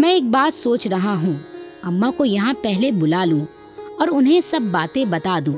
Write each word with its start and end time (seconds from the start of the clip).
मैं 0.00 0.14
एक 0.14 0.30
बात 0.32 0.52
सोच 0.52 0.86
रहा 0.86 1.14
हूँ। 1.14 1.44
अम्मा 1.84 2.10
को 2.10 2.24
यहाँ 2.24 2.54
पहले 2.54 2.92
बुला 2.92 3.24
लूँ 3.24 3.46
और 4.00 4.08
उन्हें 4.08 4.40
सब 4.40 4.72
बातें 4.72 5.10
बता 5.10 5.40
दूँ 5.40 5.56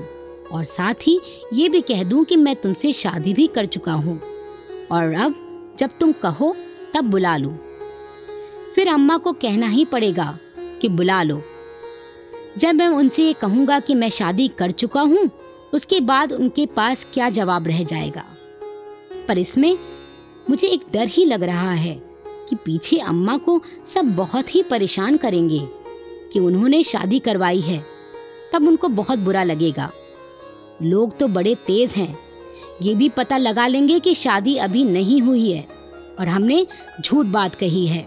और 0.53 0.64
साथ 0.64 0.95
ही 0.95 1.20
ये 1.52 1.68
भी 1.68 1.80
कह 1.80 2.02
दूँ 2.02 2.25
कि 2.25 2.36
मैं 2.36 2.56
तुमसे 2.56 2.92
शादी 2.92 3.34
भी 3.34 3.46
कर 3.46 3.66
चुका 3.66 3.92
हूँ। 3.92 4.20
और 4.92 5.14
अब 5.14 5.34
जब 5.78 5.90
तुम 6.00 6.12
कहो, 6.12 6.56
तब 6.94 7.04
बुला 7.04 7.36
लूँ। 7.36 7.58
फिर 8.74 8.88
अम्मा 8.88 9.16
को 9.16 9.32
कहना 9.32 9.69
ही 9.69 9.85
पड़ेगा 9.85 10.39
कि 10.82 10.89
बुला 10.89 11.23
लो। 11.23 11.43
जब 12.59 12.75
मैं 12.75 12.89
उनसे 12.89 13.25
ये 13.25 13.32
कहूँगा 13.32 13.80
कि 13.80 13.95
मैं 13.95 14.11
शादी 14.11 14.48
कर 14.48 14.70
चुका 14.70 15.00
हूँ, 15.00 15.30
उसके 15.75 16.00
बाद 16.00 16.32
उनके 16.32 16.66
पास 16.66 17.07
क्या 17.14 17.30
जवाब 17.30 17.66
रह 17.66 17.84
जाएगा? 17.84 18.25
पर 19.29 19.39
इसमें 19.39 19.79
मुझे 20.50 20.68
एक 20.68 20.80
डर 20.93 21.07
ही 21.07 21.25
लग 21.25 21.43
रहा 21.43 21.73
है। 21.73 22.07
कि 22.49 22.57
पीछे 22.57 22.99
अम्मा 22.99 23.37
को 23.37 23.62
सब 23.87 24.17
बहुत 24.17 24.55
ही 24.55 24.62
परेशान 24.62 25.17
करेंगे 25.17 25.61
कि 26.32 26.41
उन्होंने 26.41 26.82
शादी 26.82 27.18
करवाई 27.18 27.61
है। 27.61 27.85
तब 28.53 28.68
उनको 28.68 28.89
बहुत 28.89 29.18
बुरा 29.18 29.43
लगेगा। 29.43 29.91
लोग 30.82 31.19
तो 31.19 31.29
बड़े 31.29 31.55
तेज 31.55 31.93
हैं। 31.93 32.19
ये 32.82 32.95
भी 32.95 33.08
पता 33.08 33.36
लगा 33.36 33.66
लेंगे 33.66 34.00
कि 34.00 34.14
शादी 34.14 34.56
अभी 34.56 34.84
नहीं 34.84 35.20
हुई 35.20 35.50
है 35.50 35.69
और 36.20 36.28
हमने 36.28 36.66
झूठ 37.05 37.27
बात 37.27 37.55
कही 37.55 37.86
है। 37.86 38.06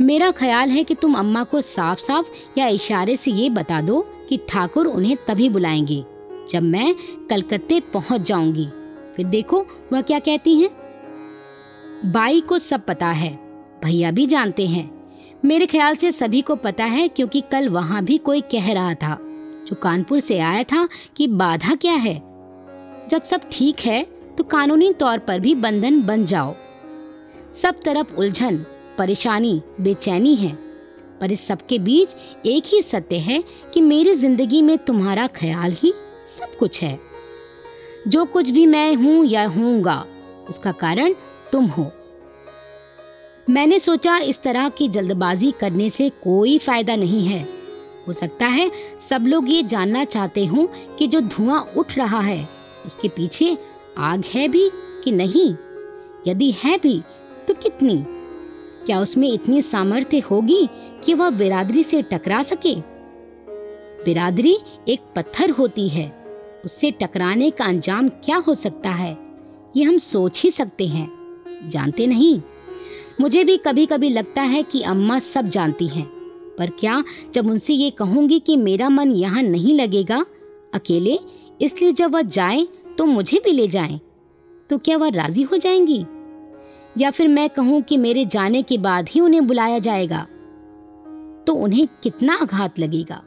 मेरा 0.00 0.30
ख्याल 0.30 0.68
है 0.70 0.84
कि 0.84 0.94
तुम 0.94 1.14
अम्मा 1.14 1.44
को 1.44 1.60
साफ़ 1.60 1.98
साफ़ 1.98 2.28
या 2.58 2.66
इशारे 2.66 3.16
से 3.16 3.30
ये 3.30 3.50
बता 3.50 3.80
दो 3.80 4.06
कि 4.28 4.36
ठाकुर 4.48 4.86
उन्हें 4.86 5.16
तभी 5.28 5.48
बुलाएँगे 5.48 6.04
जब 6.50 6.62
मैं 6.62 6.94
कलकत्ते 7.30 7.80
पहुँच 7.80 8.20
जाऊँगी। 8.20 8.66
फिर 9.16 9.26
देखो 9.26 9.66
वह 9.92 10.00
क्या 10.00 10.18
कहती 10.18 10.56
हैं। 10.56 10.79
बाई 12.04 12.40
को 12.40 12.58
सब 12.58 12.84
पता 12.86 13.06
है। 13.06 13.30
भैया 13.84 14.10
भी 14.10 14.26
जानते 14.26 14.66
हैं। 14.66 14.90
मेरे 15.44 15.66
ख्याल 15.66 15.94
से 15.94 16.12
सभी 16.12 16.40
को 16.42 16.56
पता 16.56 16.84
है 16.84 17.08
क्योंकि 17.08 17.40
कल 17.40 17.68
वहाँ 17.68 18.04
भी 18.04 18.18
कोई 18.18 18.40
कह 18.40 18.72
रहा 18.72 18.94
था। 18.94 19.18
जो 19.68 19.76
कानपुर 19.76 20.20
से 20.20 20.38
आया 20.38 20.62
था 20.62 20.88
कि 21.16 21.26
बाधा 21.26 21.74
क्या 21.74 21.92
है? 21.92 22.14
जब 23.08 23.22
सब 23.22 23.40
ठीक 23.52 23.80
है 23.80 24.02
तो 24.38 24.44
कानूनी 24.44 24.92
तौर 24.92 25.18
पर 25.18 25.40
भी 25.40 25.54
बंधन 25.54 26.02
बन 26.02 26.24
जाओ। 26.24 26.54
सब 27.54 27.80
तरफ़ 27.84 28.14
उलझन, 28.14 28.56
परेशानी, 28.98 29.62
बेचैनी 29.80 30.34
है। 30.34 30.52
पर 31.20 31.32
इस 31.32 31.46
सबके 31.46 31.78
बीच 31.78 32.14
एक 32.46 32.64
ही 32.66 32.82
सत्य 32.82 33.16
है 33.16 33.44
कि 33.74 33.80
मेरी 33.80 34.14
ज़िंदगी 34.14 34.62
में 34.62 34.78
तुम्हारा 34.78 35.26
ख्याल 35.26 35.72
ही 35.72 35.92
सब 36.28 36.56
कुछ 36.58 36.82
है। 36.82 36.98
जो 38.08 38.24
कुछ 38.24 38.50
भी 38.50 38.66
मैं 38.66 38.94
हूँ 38.94 39.24
या 39.24 39.46
हूँगा 39.48 40.04
उसका 40.48 40.72
कारण 40.72 41.14
तुम 41.52 41.66
हो। 41.66 41.92
मैंने 43.50 43.78
सोचा 43.78 44.18
इस 44.18 44.42
तरह 44.42 44.68
की 44.68 44.88
जल्दबाजी 44.88 45.50
करने 45.60 45.90
से 45.90 46.08
कोई 46.08 46.58
फ़ायदा 46.58 46.96
नहीं 46.96 47.26
है। 47.26 47.48
हो 48.08 48.12
सकता 48.12 48.46
है 48.46 48.70
सब 49.00 49.24
लोग 49.26 49.50
ये 49.50 49.62
जानना 49.62 50.04
चाहते 50.04 50.44
हों 50.46 50.66
कि 50.96 51.06
जो 51.06 51.20
धुआँ 51.20 51.72
उठ 51.76 51.98
रहा 51.98 52.20
है, 52.20 52.48
उसके 52.86 53.08
पीछे 53.08 53.58
आग 53.98 54.24
है 54.34 54.48
भी 54.48 54.70
कि 54.74 55.12
नहीं? 55.12 55.54
यदि 56.26 56.50
है 56.50 56.78
भी 56.78 57.02
तो 57.48 57.54
कितनी? 57.54 58.04
क्या 58.86 59.00
उसमें 59.00 59.32
इतनी 59.32 59.62
सामर्थ्य 59.62 60.18
होगी 60.18 60.68
कि 61.04 61.14
वह 61.14 61.30
बिरादरी 61.30 61.82
से 61.82 62.02
टकरा 62.02 62.42
सके? 62.42 62.74
बिरादरी 64.04 64.58
एक 64.88 65.00
पत्थर 65.16 65.50
होती 65.50 65.88
है। 65.88 66.24
उससे 66.64 66.90
टकराने 66.90 67.50
का 67.50 67.64
अंजाम 67.64 68.08
क्या 68.08 68.36
हो 68.36 68.54
सकता 68.54 68.90
है? 68.90 69.18
ये 69.76 69.84
हम 69.84 69.98
सोच 69.98 70.42
ही 70.42 70.50
सकते 70.50 70.86
हैं। 70.86 71.10
जानते 71.68 72.06
नहीं। 72.06 72.40
मुझे 73.20 73.44
भी 73.44 73.56
कभी 73.56 73.86
कभी 73.86 74.08
लगता 74.08 74.42
है 74.42 74.62
कि 74.62 74.82
अम्मा 74.82 75.18
सब 75.18 75.46
जानती 75.46 75.86
हैं। 75.86 76.06
पर 76.58 76.70
क्या 76.70 77.04
जब 77.34 77.46
उनसे 77.46 77.74
ये 77.74 77.90
कहूँगी 77.90 78.40
कि 78.40 78.56
मेरा 78.56 78.88
मन 78.88 79.10
यहाँ 79.10 79.42
नहीं 79.42 79.74
लगेगा? 79.74 80.26
अकेले? 80.74 81.18
इसलिए 81.60 81.92
जब 81.92 82.14
वह 82.14 82.22
जाए 82.22 82.68
तो 82.98 83.06
मुझे 83.06 83.42
भी 83.44 83.52
ले 83.52 83.68
जाए। 83.68 84.00
तो 84.70 84.78
क्या 84.78 84.96
वह 84.96 85.08
राज़ी 85.08 85.42
हो 85.42 85.56
जाएँगी? 85.56 86.06
या 86.98 87.10
फिर 87.10 87.28
मैं 87.28 87.50
कहूँ 87.50 87.82
कि 87.82 87.96
मेरे 87.96 88.24
जाने 88.24 88.62
के 88.62 88.78
बाद 88.78 89.08
ही 89.08 89.20
उन्हें 89.20 89.46
बुलाया 89.46 89.78
जाएगा? 89.78 90.26
तो 91.46 91.54
उन्हें 91.54 91.88
कितना 92.02 92.34
आघात 92.34 92.78
लगेगा? 92.78 93.22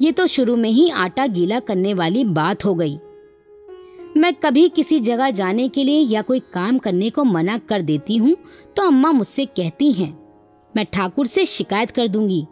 ये 0.00 0.12
तो 0.12 0.26
शुरू 0.26 0.56
में 0.56 0.70
ही 0.70 0.90
आटा 0.90 1.26
गीला 1.26 1.60
करने 1.60 1.94
वाली 1.94 2.24
बात 2.24 2.64
हो 2.64 2.74
गई। 2.74 2.98
मैं 4.16 4.32
कभी 4.34 4.68
किसी 4.68 4.98
जगह 5.00 5.30
जाने 5.30 5.68
के 5.68 5.82
लिए 5.84 6.00
या 6.00 6.20
कोई 6.22 6.40
काम 6.52 6.78
करने 6.78 7.08
को 7.10 7.24
मना 7.24 7.56
कर 7.60 7.82
देती 7.82 8.16
हूँ 8.16 8.36
तो 8.76 8.82
अम्मा 8.82 9.10
मुझसे 9.12 9.44
कहती 9.46 9.90
हैं, 9.92 10.10
मैं 10.74 10.84
ठाकुर 10.92 11.26
से 11.26 11.44
शिकायत 11.46 11.90
कर 11.90 12.08
दूँगी। 12.08 12.46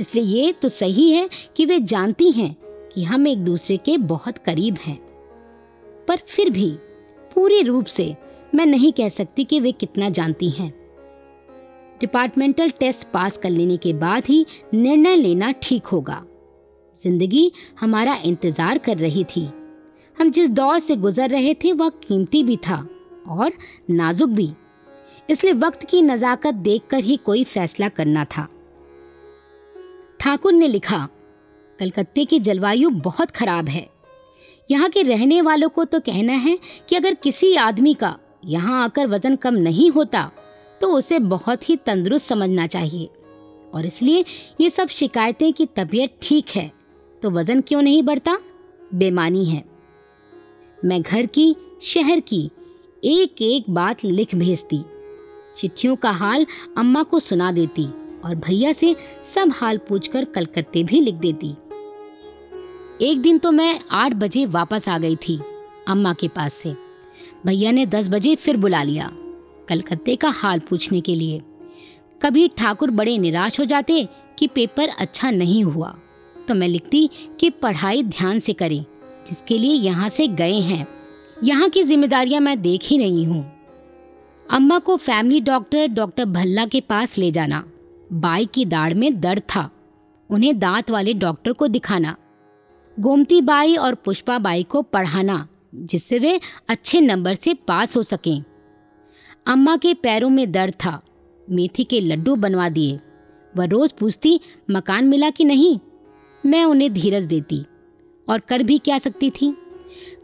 इसलिए 0.00 0.24
ये 0.24 0.52
तो 0.52 0.68
सही 0.68 1.10
है 1.12 1.28
कि 1.56 1.64
वे 1.66 1.78
जानती 1.82 2.30
हैं 2.30 2.54
कि 2.94 3.04
हम 3.04 3.26
एक 3.26 3.44
दूसरे 3.44 3.76
के 3.76 3.96
बहुत 3.98 4.38
करीब 4.38 4.78
हैं। 4.78 4.96
पर 6.08 6.18
फिर 6.28 6.50
भी, 6.50 6.70
पूरे 7.32 7.60
रूप 7.62 7.86
से, 7.86 8.14
मैं 8.54 8.66
नहीं 8.66 8.92
कह 8.92 9.08
सकती 9.08 9.44
कि 9.44 9.60
वे 9.60 9.72
कितना 9.72 10.08
जानती 10.10 10.50
हैं। 10.50 10.72
डिपार्टमेंटल 12.00 12.70
टेस्ट 12.70 13.08
पास 13.12 13.36
कर 13.36 13.50
लेने 13.50 13.76
के 13.76 13.92
बाद 13.94 14.26
ही 14.28 14.44
निर्णय 14.74 15.16
लेना 15.16 15.52
ठीक 15.62 15.86
होगा। 15.86 16.24
ज़िंदगी 17.00 17.50
हमारा 17.80 18.16
इंतज़ार 18.24 18.78
कर 18.78 18.98
रही 18.98 19.24
थी। 19.26 19.48
हम 20.18 20.30
जिस 20.30 20.50
दौर 20.50 20.78
से 20.78 20.96
गुजर 20.96 21.30
रहे 21.30 21.54
थे, 21.54 21.72
वह 21.72 21.88
कीमती 21.88 22.42
भी 22.44 22.56
था 22.58 22.86
और 23.28 23.52
नाजुक 23.90 24.30
भी। 24.30 24.50
इसलिए 25.28 25.52
वक्त 25.54 25.84
की 25.84 26.00
नजाकत 26.02 26.54
देखकर 26.54 27.04
ही 27.04 27.16
कोई 27.16 27.44
फैसला 27.44 27.88
करना 27.88 28.24
था। 28.26 28.46
ठाकुर 30.20 30.52
ने 30.52 30.68
लिखा, 30.68 31.08
कलकत्ते 31.78 32.24
की 32.24 32.38
जलवायु 32.40 32.90
बहुत 32.90 33.30
खराब 33.30 33.68
है। 33.68 33.86
यहाँ 34.70 34.88
के 34.90 35.02
रहने 35.02 35.40
वालों 35.42 35.68
को 35.68 35.84
तो 35.84 36.00
कहना 36.00 36.32
है 36.34 36.58
कि 36.88 36.96
अगर 36.96 37.14
किसी 37.14 37.54
आदमी 37.56 37.94
का 37.94 38.16
यहाँ 38.46 38.82
आकर 38.84 39.06
वज़न 39.06 39.36
कम 39.36 39.54
नहीं 39.54 39.90
होता 39.90 40.30
तो 40.80 40.88
उसे 40.88 41.18
बहुत 41.18 41.68
ही 41.68 41.76
तंदुरुस्त 41.76 42.26
समझना 42.26 42.66
चाहिए। 42.66 43.08
और 43.74 43.86
इसलिए 43.86 44.24
ये 44.60 44.70
सब 44.70 44.88
शिकायतें 44.88 45.52
कि 45.52 45.66
तबीयत 45.76 46.18
ठीक 46.22 46.50
है 46.56 46.70
तो 47.22 47.30
वज़न 47.30 47.60
क्यों 47.60 47.82
नहीं 47.82 48.02
बढ़ता? 48.02 48.38
बेमानी 48.94 49.44
है। 49.44 49.64
मैं 50.84 51.00
घर 51.02 51.26
की, 51.26 51.54
शहर 51.82 52.20
की 52.20 52.44
एक 53.02 53.40
एक 53.42 53.70
बात 53.70 54.04
लिख 54.04 54.34
भेजती। 54.34 54.80
चिट्ठियों 55.56 55.94
का 55.96 56.10
हाल 56.10 56.46
अम्मा 56.78 57.02
को 57.02 57.18
सुना 57.18 57.50
देती 57.52 57.84
और 58.24 58.34
भैया 58.36 58.72
से 58.72 58.94
सब 59.24 59.52
हाल 59.54 59.78
पूछकर 59.78 60.24
कलकत्ते 60.24 60.82
भी 60.84 61.00
लिख 61.00 61.14
देती। 61.14 61.50
एक 63.00 63.20
दिन 63.22 63.38
तो 63.38 63.50
मैं 63.50 63.78
आठ 63.90 64.14
बजे 64.14 64.44
वापस 64.46 64.88
आ 64.88 64.98
गई 64.98 65.16
थी 65.18 65.38
अम्मा 65.88 66.12
के 66.12 66.28
पास 66.28 66.54
से। 66.54 66.74
भैया 67.46 67.72
ने 67.72 67.86
दस 67.86 68.08
बजे 68.08 68.34
फिर 68.36 68.56
बुला 68.56 68.82
लिया 68.82 69.10
कलकत्ते 69.68 70.16
का 70.16 70.28
हाल 70.32 70.58
पूछने 70.60 71.00
के 71.00 71.14
लिए। 71.14 71.40
कभी 72.20 72.46
ठाकुर 72.48 72.90
बड़े 72.90 73.16
निराश 73.18 73.58
हो 73.60 73.64
जाते 73.64 74.06
कि 74.38 74.46
पेपर 74.46 74.88
अच्छा 74.88 75.30
नहीं 75.30 75.64
हुआ 75.64 75.96
तो 76.48 76.54
मैं 76.54 76.68
लिखती 76.68 77.08
कि 77.40 77.50
पढ़ाई 77.52 78.02
ध्यान 78.02 78.38
से 78.38 78.52
करें। 78.52 78.84
जिसके 79.28 79.58
लिए 79.58 79.72
यहाँ 79.72 80.08
से 80.08 80.28
गए 80.28 80.60
हैं। 80.60 80.88
यहाँ 81.44 81.68
की 81.68 81.82
जिम्मेदारियाँ 81.82 82.40
मैं 82.40 82.62
देख 82.62 82.80
ही 82.84 82.98
रही 82.98 83.24
हूँ। 83.24 83.52
अम्मा 84.50 84.78
को 84.78 84.96
फैमिली 84.96 85.40
डॉक्टर 85.40 85.86
डॉक्टर 85.86 86.24
भल्ला 86.24 86.66
के 86.66 86.80
पास 86.80 87.18
ले 87.18 87.30
जाना। 87.30 87.64
बाई 88.12 88.46
की 88.46 88.64
दाढ़ 88.64 88.94
में 88.94 89.20
दर्द 89.20 89.42
था। 89.42 89.70
उन्हें 90.30 90.58
दांत 90.58 90.90
वाले 90.90 91.14
डॉक्टर 91.14 91.52
को 91.52 91.68
दिखाना। 91.68 92.16
गोमती 93.00 93.40
बाई 93.40 93.76
और 93.76 93.94
पुष्पा 93.94 94.38
बाई 94.38 94.62
को 94.62 94.82
पढ़ाना, 94.82 95.48
जिससे 95.74 96.18
वे 96.18 96.40
अच्छे 96.68 97.00
नंबर 97.00 97.34
से 97.34 97.54
पास 97.54 97.96
हो 97.96 98.02
सकें। 98.02 98.44
अम्मा 99.46 99.76
के 99.76 99.94
पैरों 99.94 100.30
में 100.30 100.52
दर्द 100.52 100.74
था। 100.74 101.02
मेथी 101.50 101.84
के 101.84 102.00
लड्डू 102.00 102.36
बनवा 102.36 102.68
दिए। 102.68 103.00
वह 103.56 103.64
रोज 103.64 103.92
पूछती, 103.92 104.40
मकान 104.70 105.08
मिला 105.08 105.30
कि 105.30 105.44
नहीं? 105.44 105.78
मैं 106.46 106.64
उन्हें 106.64 106.92
धीरज 106.92 107.24
देती। 107.24 107.64
और 108.28 108.38
कर 108.38 108.62
भी 108.62 108.78
क्या 108.78 108.98
सकती 108.98 109.30
थी? 109.30 109.56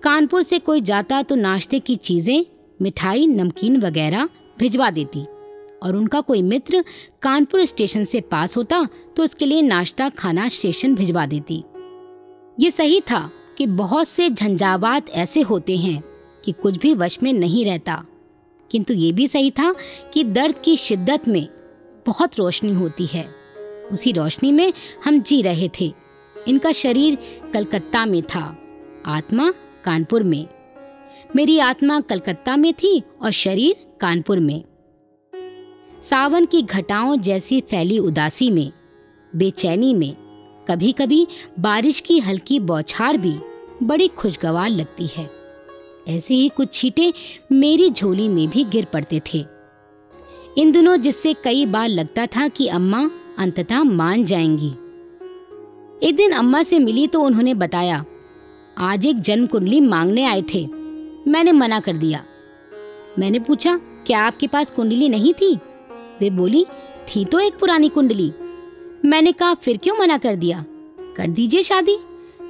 कानपुर 0.02 0.42
से 0.42 0.58
कोई 0.58 0.80
जाता 0.80 1.22
तो 1.22 1.34
नाश्ते 1.34 1.78
की 1.78 1.96
चीज़ें, 1.96 2.44
मिठाई, 2.82 3.26
नमकीन 3.26 3.80
वगैरह 3.80 4.28
भिजवा 4.58 4.90
देती। 4.90 5.26
और 5.82 5.96
उनका 5.96 6.20
कोई 6.20 6.42
मित्र 6.42 6.84
कानपुर 7.22 7.64
स्टेशन 7.64 8.04
से 8.04 8.20
पास 8.20 8.56
होता 8.56 8.88
तो 9.16 9.22
उसके 9.22 9.46
लिए 9.46 9.62
नाश्ता 9.62 10.08
खाना 10.08 10.48
स्टेशन 10.48 10.94
भिजवा 10.94 11.26
देती। 11.26 11.62
ये 12.60 12.70
सही 12.70 13.00
था 13.00 13.30
कि 13.58 13.66
बहुत 13.66 14.08
से 14.08 14.30
झंझावात 14.30 15.10
ऐसे 15.10 15.40
होते 15.40 15.76
हैं 15.76 16.02
कि 16.44 16.52
कुछ 16.52 16.76
भी 16.76 16.94
वश 16.94 17.18
में 17.22 17.32
नहीं 17.32 17.64
रहता। 17.64 18.04
किंतु 18.70 18.94
ये 18.94 19.12
भी 19.12 19.28
सही 19.28 19.50
था 19.50 19.74
कि 20.12 20.24
दर्द 20.24 20.54
की 20.64 20.76
शिद्दत 20.76 21.28
में 21.28 21.48
बहुत 22.06 22.38
रोशनी 22.38 22.72
होती 22.72 23.06
है। 23.06 23.28
उसी 23.92 24.12
रोशनी 24.12 24.52
में 24.52 24.72
हम 25.04 25.20
जी 25.22 25.42
रहे 25.42 25.68
थे। 25.80 25.92
इनका 26.48 26.72
शरीर 26.72 27.18
कलकत्ता 27.54 28.06
में 28.06 28.22
था, 28.22 28.58
आत्मा 29.06 29.50
कानपुर 29.84 30.22
में। 30.22 30.46
मेरी 31.36 31.58
आत्मा 31.58 32.00
कलकत्ता 32.00 32.56
में 32.56 32.74
थी 32.74 33.02
और 33.22 33.30
शरीर 33.30 33.96
कानपुर 34.00 34.40
में। 34.40 34.64
सावन 36.02 36.46
की 36.46 36.62
घटाओं 36.62 37.16
जैसी 37.16 37.60
फैली 37.60 37.98
उदासी 37.98 38.50
में, 38.50 38.72
बेचैनी 39.36 39.94
में 39.94 40.16
कभी 40.68 40.92
कभी 40.92 41.26
बारिश 41.58 42.00
की 42.00 42.18
हल्की 42.18 42.60
बौछार 42.60 43.16
भी 43.16 43.38
बड़ी 43.82 44.08
खुशगवार 44.08 44.68
लगती 44.68 45.06
है। 45.06 45.30
ऐसे 46.08 46.34
ही 46.34 46.48
कुछ 46.48 46.72
छींटे 46.72 47.12
मेरी 47.52 47.90
झोली 47.90 48.28
में 48.28 48.48
भी 48.48 48.64
गिर 48.64 48.84
पड़ते 48.84 49.20
थे। 49.34 49.44
इन 50.58 50.72
दिनों 50.72 50.96
जिससे 50.96 51.34
कई 51.34 51.66
बार 51.66 51.88
लगता 51.88 52.26
था 52.26 52.48
कि 52.48 52.68
अम्मा 52.68 53.10
अंततः 53.38 53.82
मान 53.82 54.24
जाएँगी। 54.24 54.72
एक 56.04 56.16
दिन 56.16 56.32
अम्मा 56.32 56.62
से 56.62 56.78
मिली 56.78 57.06
तो 57.06 57.20
उन्होंने 57.20 57.54
बताया, 57.54 58.04
आज 58.78 59.06
एक 59.06 59.20
जन्म 59.20 59.46
कुंडली 59.46 59.80
मांगने 59.80 60.24
आए 60.24 60.42
थे। 60.54 60.64
मैंने 61.28 61.52
मना 61.52 61.78
कर 61.80 61.96
दिया। 61.96 62.22
मैंने 63.18 63.38
पूछा, 63.38 63.76
क्या 64.06 64.20
आपके 64.20 64.46
पास 64.46 64.70
कुंडली 64.70 65.08
नहीं 65.08 65.32
थी? 65.34 65.54
वे 66.20 66.30
बोली, 66.30 66.64
थी 67.08 67.24
तो 67.24 67.40
एक 67.40 67.58
पुरानी 67.58 67.88
कुंडली। 67.88 68.32
मैंने 69.04 69.32
कहा, 69.32 69.54
फिर 69.54 69.76
क्यों 69.76 69.96
मना 69.98 70.18
कर 70.18 70.36
दिया? 70.36 70.64
कर 71.16 71.30
दीजिए 71.30 71.62
शादी, 71.62 71.96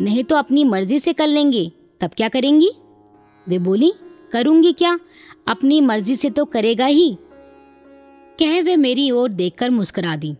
नहीं 0.00 0.24
तो 0.24 0.36
अपनी 0.36 0.64
मर्ज़ी 0.64 0.98
से 0.98 1.12
कर 1.12 1.26
लेंगे। 1.26 1.70
तब 2.00 2.10
क्या 2.16 2.28
करेंगी? 2.28 2.70
वे 3.46 3.58
बोली, 3.58 3.92
करूँगी 4.32 4.72
क्या? 4.72 4.98
अपनी 5.48 5.80
मर्ज़ी 5.80 6.16
से 6.16 6.30
तो 6.30 6.44
करेगा 6.44 6.86
ही। 6.86 7.16
कह 8.38 8.62
वे 8.62 8.76
मेरी 8.76 9.10
ओर 9.10 9.32
देखकर 9.32 9.70
मुस्कुरा 9.70 10.16
दी। 10.16 10.34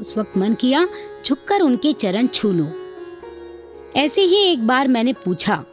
उस 0.00 0.16
वक्त 0.18 0.36
मन 0.38 0.54
किया, 0.54 0.86
झुककर 1.26 1.60
उनके 1.60 1.92
चरण 1.92 2.26
छू 2.26 2.52
लो। 2.52 2.68
ऐसे 3.96 4.22
ही 4.22 4.36
एक 4.36 4.66
बार 4.66 4.88
मैंने 4.88 5.12
पूछा 5.12 5.64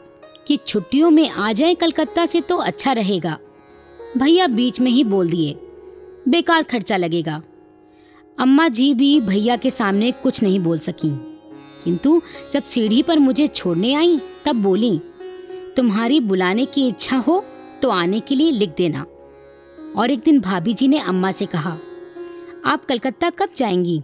कि 0.47 0.57
छुट्टियों 0.67 1.09
में 1.11 1.29
आ 1.29 1.51
जाए 1.53 1.73
कलकत्ता 1.73 2.25
से 2.25 2.41
तो 2.41 2.57
अच्छा 2.57 2.93
रहेगा। 2.93 3.37
भैया 4.17 4.47
बीच 4.47 4.79
में 4.79 4.91
ही 4.91 5.03
बोल 5.03 5.29
दिए, 5.29 5.53
बेकार 6.27 6.63
खर्चा 6.63 6.97
लगेगा। 6.97 7.41
अम्मा 8.37 8.67
जी 8.67 8.93
भी 8.93 9.19
भैया 9.21 9.55
के 9.55 9.71
सामने 9.71 10.11
कुछ 10.13 10.41
नहीं 10.43 10.59
बोल 10.59 10.79
सकी। 10.79 11.09
किंतु 11.83 12.21
जब 12.53 12.63
सीढ़ी 12.63 13.01
पर 13.03 13.19
मुझे 13.19 13.47
छोड़ने 13.47 13.93
आई, 13.93 14.19
तब 14.45 14.55
बोली, 14.55 14.99
तुम्हारी 15.77 16.19
बुलाने 16.19 16.65
की 16.65 16.87
इच्छा 16.87 17.17
हो 17.17 17.43
तो 17.81 17.89
आने 17.89 18.19
के 18.19 18.35
लिए 18.35 18.51
लिख 18.51 18.73
देना। 18.77 19.05
और 19.95 20.11
एक 20.11 20.19
दिन 20.19 20.39
भाभी 20.39 20.73
जी 20.73 20.87
ने 20.87 20.99
अम्मा 20.99 21.31
से 21.31 21.45
कहा, 21.45 21.77
आप 22.65 22.85
कलकत्ता 22.85 23.29
कब 23.29 23.49
जाएँगी? 23.57 24.01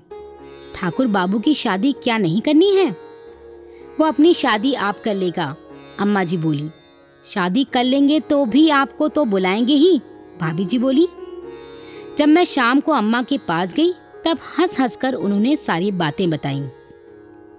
ठाकुर 0.76 1.08
बाबू 1.08 1.40
की 1.40 1.54
शादी 1.54 1.92
क्या 1.92 2.18
नहीं 2.18 2.42
करनी 2.42 2.76
है? 2.76 2.90
वो 4.00 4.06
अपनी 4.06 4.34
शादी 4.34 4.74
आप 4.74 5.00
कर 5.00 5.14
लेगा, 5.14 5.56
अम्मा 6.00 6.24
जी 6.24 6.38
बोली। 6.38 6.70
शादी 7.26 7.64
कर 7.64 7.84
लेंगे 7.84 8.20
तो 8.20 8.46
भी 8.46 8.70
आपको 8.70 9.08
तो 9.08 9.26
बुलाएँगे 9.26 9.74
ही, 9.74 9.98
भाभी 10.42 10.66
जी 10.66 10.78
बोली। 10.80 11.08
जब 12.18 12.28
मैं 12.28 12.44
शाम 12.44 12.80
को 12.80 12.92
अम्मा 12.92 13.22
के 13.22 13.38
पास 13.38 13.74
गई, 13.74 13.92
तब 14.26 14.38
हंस 14.60 14.80
हंस 14.82 14.96
कर 14.96 15.14
उन्होंने 15.14 15.56
सारी 15.56 15.92
बातें 15.92 16.30
बताई। 16.30 16.60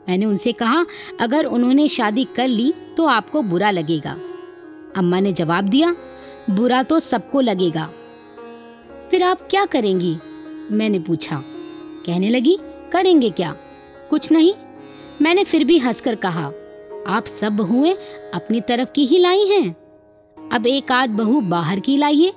मैंने 0.09 0.27
उनसे 0.27 0.53
कहा, 0.53 0.85
अगर 1.21 1.45
उन्होंने 1.45 1.89
शादी 1.89 2.25
कर 2.25 2.49
ली 2.49 2.73
तो 2.97 3.07
आपको 3.07 3.43
बुरा 3.43 3.71
लगेगा। 3.71 4.17
अम्मा 4.97 5.21
ने 5.21 5.33
जवाब 5.33 5.65
दिया, 5.65 5.95
बुरा 6.51 6.83
तो 6.83 7.01
सबको 7.01 7.41
लगेगा। 7.41 7.91
फिर 9.11 9.23
आप 9.23 9.47
क्या 9.51 9.65
करेंगी? 9.65 10.17
मैंने 10.71 10.99
पूछा। 10.99 11.43
कहने 12.07 12.31
लगी 12.31 12.59
करेंगे 12.92 13.31
क्या? 13.31 13.56
कुछ 14.10 14.32
नहीं। 14.32 14.52
मैंने 15.22 15.44
फिर 15.44 15.64
भी 15.64 15.78
हंसकर 15.78 16.14
कहा, 16.14 16.52
आप 17.06 17.25
सब 17.26 17.56
बहुएँ 17.56 17.94
अपनी 18.34 18.60
तरफ़ 18.60 18.88
की 18.92 19.06
ही 19.06 19.19
लाई 19.19 19.46
हैं। 19.46 19.70
अब 20.52 20.66
एक 20.66 20.92
आध 20.92 21.10
बहू 21.10 21.40
बाहर 21.40 21.81
की 21.81 21.96
लाइए। 21.96 22.32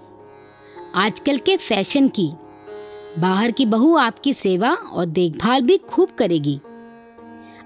आजकल 0.95 1.37
के 1.37 1.57
फ़ैशन 1.57 2.07
की। 2.07 2.31
बाहर 3.19 3.51
की 3.51 3.65
बहू 3.65 3.95
आपकी 3.95 4.33
सेवा 4.33 4.71
और 4.71 5.05
देखभाल 5.05 5.61
भी 5.61 5.77
खूब 5.77 6.09
करेगी। 6.09 6.59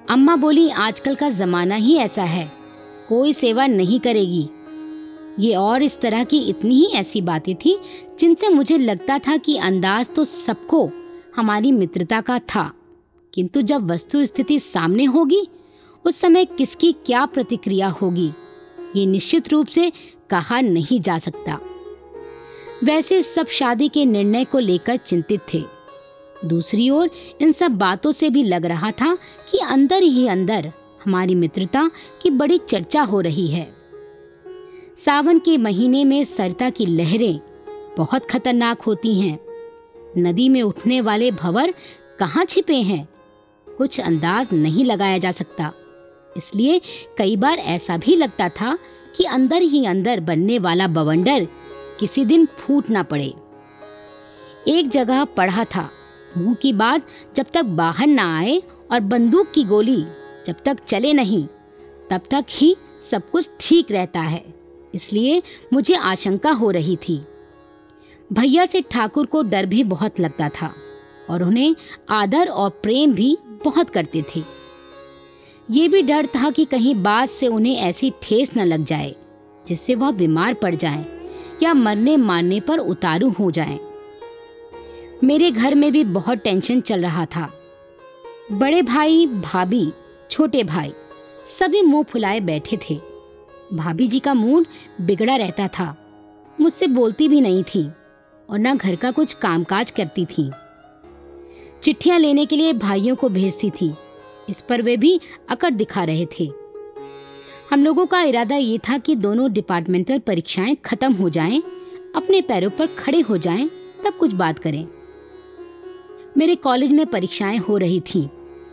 अम्मा 0.09 0.35
बोली, 0.35 0.69
आजकल 0.69 1.15
का 1.15 1.29
जमाना 1.29 1.75
ही 1.75 1.95
ऐसा 1.95 2.23
है, 2.23 2.51
कोई 3.09 3.33
सेवा 3.33 3.67
नहीं 3.67 3.99
करेगी। 3.99 4.49
ये 5.39 5.55
और 5.55 5.83
इस 5.83 5.99
तरह 6.01 6.23
की 6.23 6.39
इतनी 6.39 6.75
ही 6.75 6.85
ऐसी 6.85 7.21
बातें 7.21 7.55
थी, 7.55 7.79
जिनसे 8.19 8.49
मुझे 8.49 8.77
लगता 8.77 9.19
था 9.19 9.37
कि 9.37 9.57
अंदाज 9.57 10.09
तो 10.15 10.23
सबको, 10.23 10.89
हमारी 11.35 11.71
मित्रता 11.71 12.21
का 12.21 12.39
था। 12.39 12.73
किंतु 13.37 13.61
जब 13.61 13.91
वस्तु 13.91 14.25
स्थिति 14.25 14.59
सामने 14.59 15.03
होगी, 15.05 15.47
उस 16.05 16.15
समय 16.15 16.45
किसकी 16.45 16.91
क्या 16.91 17.25
प्रतिक्रिया 17.25 17.87
होगी, 17.87 18.33
ये 18.95 19.05
निश्चित 19.05 19.49
रूप 19.49 19.67
से 19.67 19.91
कहा 20.29 20.61
नहीं 20.61 21.01
जा 21.01 21.17
सकता। 21.17 21.59
वैसे 22.83 23.21
सब 23.21 23.47
शादी 23.47 23.89
के 23.89 24.05
निर्णय 24.05 24.45
को 24.45 24.59
लेकर 24.59 24.97
चिंतित 24.97 25.41
थे। 25.53 25.63
दूसरी 26.45 26.89
ओर 26.89 27.09
इन 27.41 27.51
सब 27.51 27.71
बातों 27.71 28.11
से 28.11 28.29
भी 28.29 28.43
लग 28.43 28.65
रहा 28.65 28.91
था 28.91 29.15
कि 29.51 29.57
अंदर 29.57 30.03
ही 30.03 30.27
अंदर 30.27 30.71
हमारी 31.05 31.35
मित्रता 31.35 31.91
की 32.21 32.29
बड़ी 32.29 32.57
चर्चा 32.57 33.01
हो 33.01 33.21
रही 33.21 33.47
है। 33.47 33.75
सावन 34.97 35.39
के 35.39 35.57
महीने 35.57 36.05
में 36.05 36.25
सरता 36.25 36.69
की 36.69 36.85
लहरें 36.85 37.39
बहुत 37.97 38.25
खतरनाक 38.25 38.81
होती 38.81 39.19
हैं। 39.19 39.39
नदी 40.17 40.49
में 40.49 40.61
उठने 40.61 41.01
वाले 41.01 41.31
भंवर 41.31 41.73
कहाँ 42.19 42.45
छिपे 42.45 42.75
हैं? 42.75 43.16
कुछ 43.77 43.99
अंदाज 43.99 44.47
नहीं 44.53 44.85
लगाया 44.85 45.17
जा 45.17 45.31
सकता। 45.31 45.71
इसलिए 46.37 46.79
कई 47.17 47.35
बार 47.35 47.57
ऐसा 47.57 47.97
भी 47.97 48.15
लगता 48.15 48.49
था 48.49 48.77
कि 49.17 49.23
अंदर 49.23 49.61
ही 49.61 49.85
अंदर 49.85 50.19
बनने 50.19 50.59
वाला 50.59 50.87
बवंडर 50.87 51.47
किसी 51.99 52.25
दिन 52.25 52.45
फूट 52.45 52.89
ना 52.89 53.03
पड़े। 53.03 53.33
एक 54.67 54.87
जगह 54.87 55.23
पढ़ा 55.25 55.63
था, 55.65 55.89
मुँह 56.37 56.55
की 56.55 56.73
बात 56.73 57.07
जब 57.35 57.45
तक 57.53 57.65
बाहर 57.65 58.07
ना 58.07 58.37
आए 58.37 58.61
और 58.91 58.99
बंदूक 58.99 59.51
की 59.51 59.63
गोली 59.63 60.01
जब 60.45 60.55
तक 60.65 60.83
चले 60.83 61.13
नहीं, 61.13 61.45
तब 62.09 62.21
तक 62.31 62.45
ही 62.49 62.75
सब 63.01 63.29
कुछ 63.29 63.49
ठीक 63.59 63.91
रहता 63.91 64.21
है। 64.21 64.43
इसलिए 64.93 65.41
मुझे 65.73 65.95
आशंका 65.95 66.51
हो 66.51 66.71
रही 66.71 66.95
थी। 66.95 67.21
भैया 68.33 68.65
से 68.65 68.81
ठाकुर 68.81 69.25
को 69.25 69.41
डर 69.41 69.65
भी 69.65 69.83
बहुत 69.83 70.19
लगता 70.19 70.49
था 70.51 70.73
और 71.29 71.43
उन्हें 71.43 71.75
आदर 72.09 72.47
और 72.47 72.69
प्रेम 72.83 73.13
भी 73.13 73.37
बहुत 73.63 73.89
करते 73.89 74.23
थे। 74.35 74.43
ये 75.69 75.87
भी 75.87 76.01
डर 76.01 76.25
था 76.25 76.49
कि 76.49 76.65
कहीं 76.65 76.95
बात 76.95 77.29
से 77.29 77.47
उन्हें 77.47 77.75
ऐसी 77.75 78.11
ठेस 78.21 78.51
न 78.57 78.65
लग 78.65 78.83
जाए, 78.83 79.15
जिससे 79.67 79.95
वह 79.95 80.11
बीमार 80.11 80.53
पड़ 80.53 80.73
जाए 80.75 81.05
या 81.63 81.73
मरने 81.73 82.15
मारने 82.17 82.59
पर 82.59 82.79
उतारू 82.79 83.29
हो 83.29 83.49
जाए। 83.51 83.79
मेरे 85.23 85.51
घर 85.51 85.75
में 85.75 85.91
भी 85.91 86.03
बहुत 86.03 86.37
टेंशन 86.37 86.81
चल 86.81 87.01
रहा 87.01 87.25
था। 87.25 87.49
बड़े 88.51 88.81
भाई, 88.81 89.25
भाभी, 89.27 89.91
छोटे 90.31 90.63
भाई, 90.63 90.93
सभी 91.45 91.81
मुँह 91.81 92.03
फुलाए 92.03 92.39
बैठे 92.39 92.77
थे। 92.79 92.99
भाभी 93.73 94.07
जी 94.07 94.19
का 94.19 94.33
मूड 94.33 94.65
बिगड़ा 95.01 95.35
रहता 95.35 95.67
था, 95.67 95.95
मुझसे 96.59 96.87
बोलती 96.87 97.27
भी 97.27 97.41
नहीं 97.41 97.63
थी 97.63 97.89
और 98.49 98.59
ना 98.59 98.73
घर 98.75 98.95
का 98.95 99.11
कुछ 99.11 99.33
कामकाज 99.33 99.91
करती 99.91 100.25
थी। 100.27 100.49
चिट्ठियाँ 101.83 102.19
लेने 102.19 102.45
के 102.45 102.57
लिए 102.57 102.73
भाइयों 102.73 103.15
को 103.15 103.29
भेजती 103.29 103.69
थी। 103.69 103.93
इस 104.49 104.61
पर 104.61 104.81
वे 104.81 104.97
भी 104.97 105.19
अकड़ 105.49 105.73
दिखा 105.73 106.03
रहे 106.03 106.25
थे। 106.39 106.51
हम 107.71 107.83
लोगों 107.83 108.05
का 108.05 108.21
इरादा 108.21 108.55
ये 108.55 108.77
था 108.77 108.97
कि 108.97 109.15
दोनों 109.15 109.51
डिपार्टमेंटल 109.53 110.19
परीक्षाएँ 110.19 110.75
खत्म 110.75 111.13
हो 111.13 111.29
जाएँ, 111.29 111.63
अपने 112.15 112.41
पैरों 112.41 112.69
पर 112.69 112.87
खड़े 112.87 113.19
हो 113.19 113.37
जाएँ, 113.37 113.69
तब 114.05 114.13
कुछ 114.13 114.33
बात 114.33 114.59
करें। 114.59 114.87
मेरे 116.37 116.55
कॉलेज 116.55 116.91
में 116.91 117.05
परीक्षाएँ 117.05 117.57
हो 117.57 117.77
रही 117.77 117.99
थी। 117.99 118.29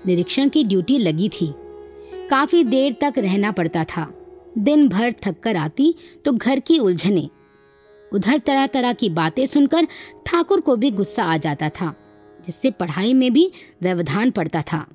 निरीक्षण 0.07 0.49
की 0.49 0.65
ड्यूटी 0.65 0.99
लगी 0.99 1.29
थी। 1.29 1.55
काफ़ी 2.31 2.65
देर 2.65 2.97
तक 3.01 3.15
रहना 3.19 3.53
पड़ता 3.53 3.85
था। 3.85 4.15
दिन 4.59 4.89
भर 4.89 5.15
थक 5.27 5.41
कर 5.41 5.57
आती 5.57 5.95
तो 6.25 6.33
घर 6.33 6.61
की 6.61 6.79
उलझने। 6.79 7.29
उधर 8.13 8.39
तरह 8.39 8.67
तरह 8.67 8.93
की 8.93 9.09
बातें 9.09 9.47
सुनकर 9.47 9.87
ठाकुर 10.27 10.61
को 10.61 10.77
भी 10.77 10.91
गुस्सा 10.91 11.25
आ 11.25 11.37
जाता 11.37 11.69
था। 11.69 11.95
जिससे 12.47 12.71
पढ़ाई 12.71 13.15
में 13.15 13.33
भी 13.33 13.51
व्यवधान 13.83 14.31
पड़ता 14.31 14.63
था। 14.63 14.87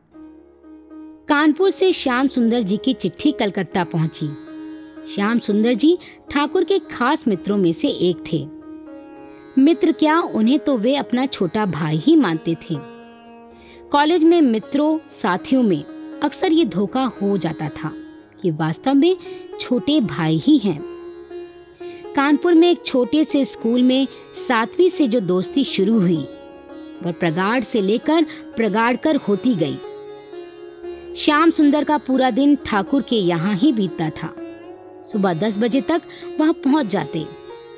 कानपुर 1.28 1.70
से 1.70 1.92
श्याम 1.92 2.28
सुंदर 2.28 2.62
जी 2.62 2.78
की 2.78 2.94
चिट्ठी 2.94 3.32
कलकत्ता 3.32 3.84
पहुँची। 3.84 4.30
श्याम 5.08 5.40
सुंदर 5.40 5.74
जी 5.74 5.98
ठाकुर 6.32 6.64
के 6.64 6.80
खास 6.80 7.28
मित्रों 7.28 7.58
में 7.58 7.72
से 7.72 7.88
एक 7.88 8.24
थे। 8.32 8.48
मित्र 9.62 9.92
क्या 9.92 10.20
उन्हें 10.20 10.60
तो 10.60 10.78
वे 10.78 10.96
अपना 10.96 11.26
छोटा 11.26 11.66
भाई 11.66 11.98
ही 11.98 12.16
मानते 12.16 12.56
थे। 12.56 12.76
कॉलेज 13.92 14.24
में 14.24 14.42
मित्रों, 14.42 14.98
साथियों 15.10 15.64
में 15.64 15.84
अक्सर 16.24 16.54
ये 16.54 16.66
धोखा 16.66 17.04
हो 17.22 17.38
जाता 17.38 17.70
था 17.70 17.92
कि 18.42 18.52
वास्तव 18.52 18.94
में 18.94 19.18
छोटे 19.60 20.00
भाई 20.02 20.38
ही 20.38 20.58
हैं। 20.58 20.80
कानपुर 22.16 22.54
में 22.54 22.70
एक 22.72 22.86
छोटे 22.86 23.24
से 23.24 23.46
स्कूल 23.46 23.84
में 23.84 24.08
सातवीं 24.48 24.90
से 24.90 25.08
जो 25.08 25.20
दोस्ती 25.20 25.64
शुरू 25.64 26.00
हुई 26.00 26.26
वह 27.04 27.12
प्रगाढ़ 27.12 27.64
से 27.64 27.82
लेकर 27.82 28.26
प्रगाढ़ 28.56 28.96
कर 28.96 29.16
होती 29.18 29.54
गई। 29.56 29.78
श्याम 31.16 31.52
सुंदर 31.52 31.84
का 31.84 31.98
पूरा 31.98 32.30
दिन 32.32 32.56
ठाकुर 32.66 33.02
के 33.02 33.16
यहाँ 33.16 33.56
ही 33.56 33.72
बीतता 33.74 34.10
था। 34.10 34.34
सुबह 35.08 35.34
दस 35.34 35.58
बजे 35.58 35.82
तक 35.82 36.02
वह 36.40 36.52
पहुँच 36.52 36.86
जाते 36.86 37.26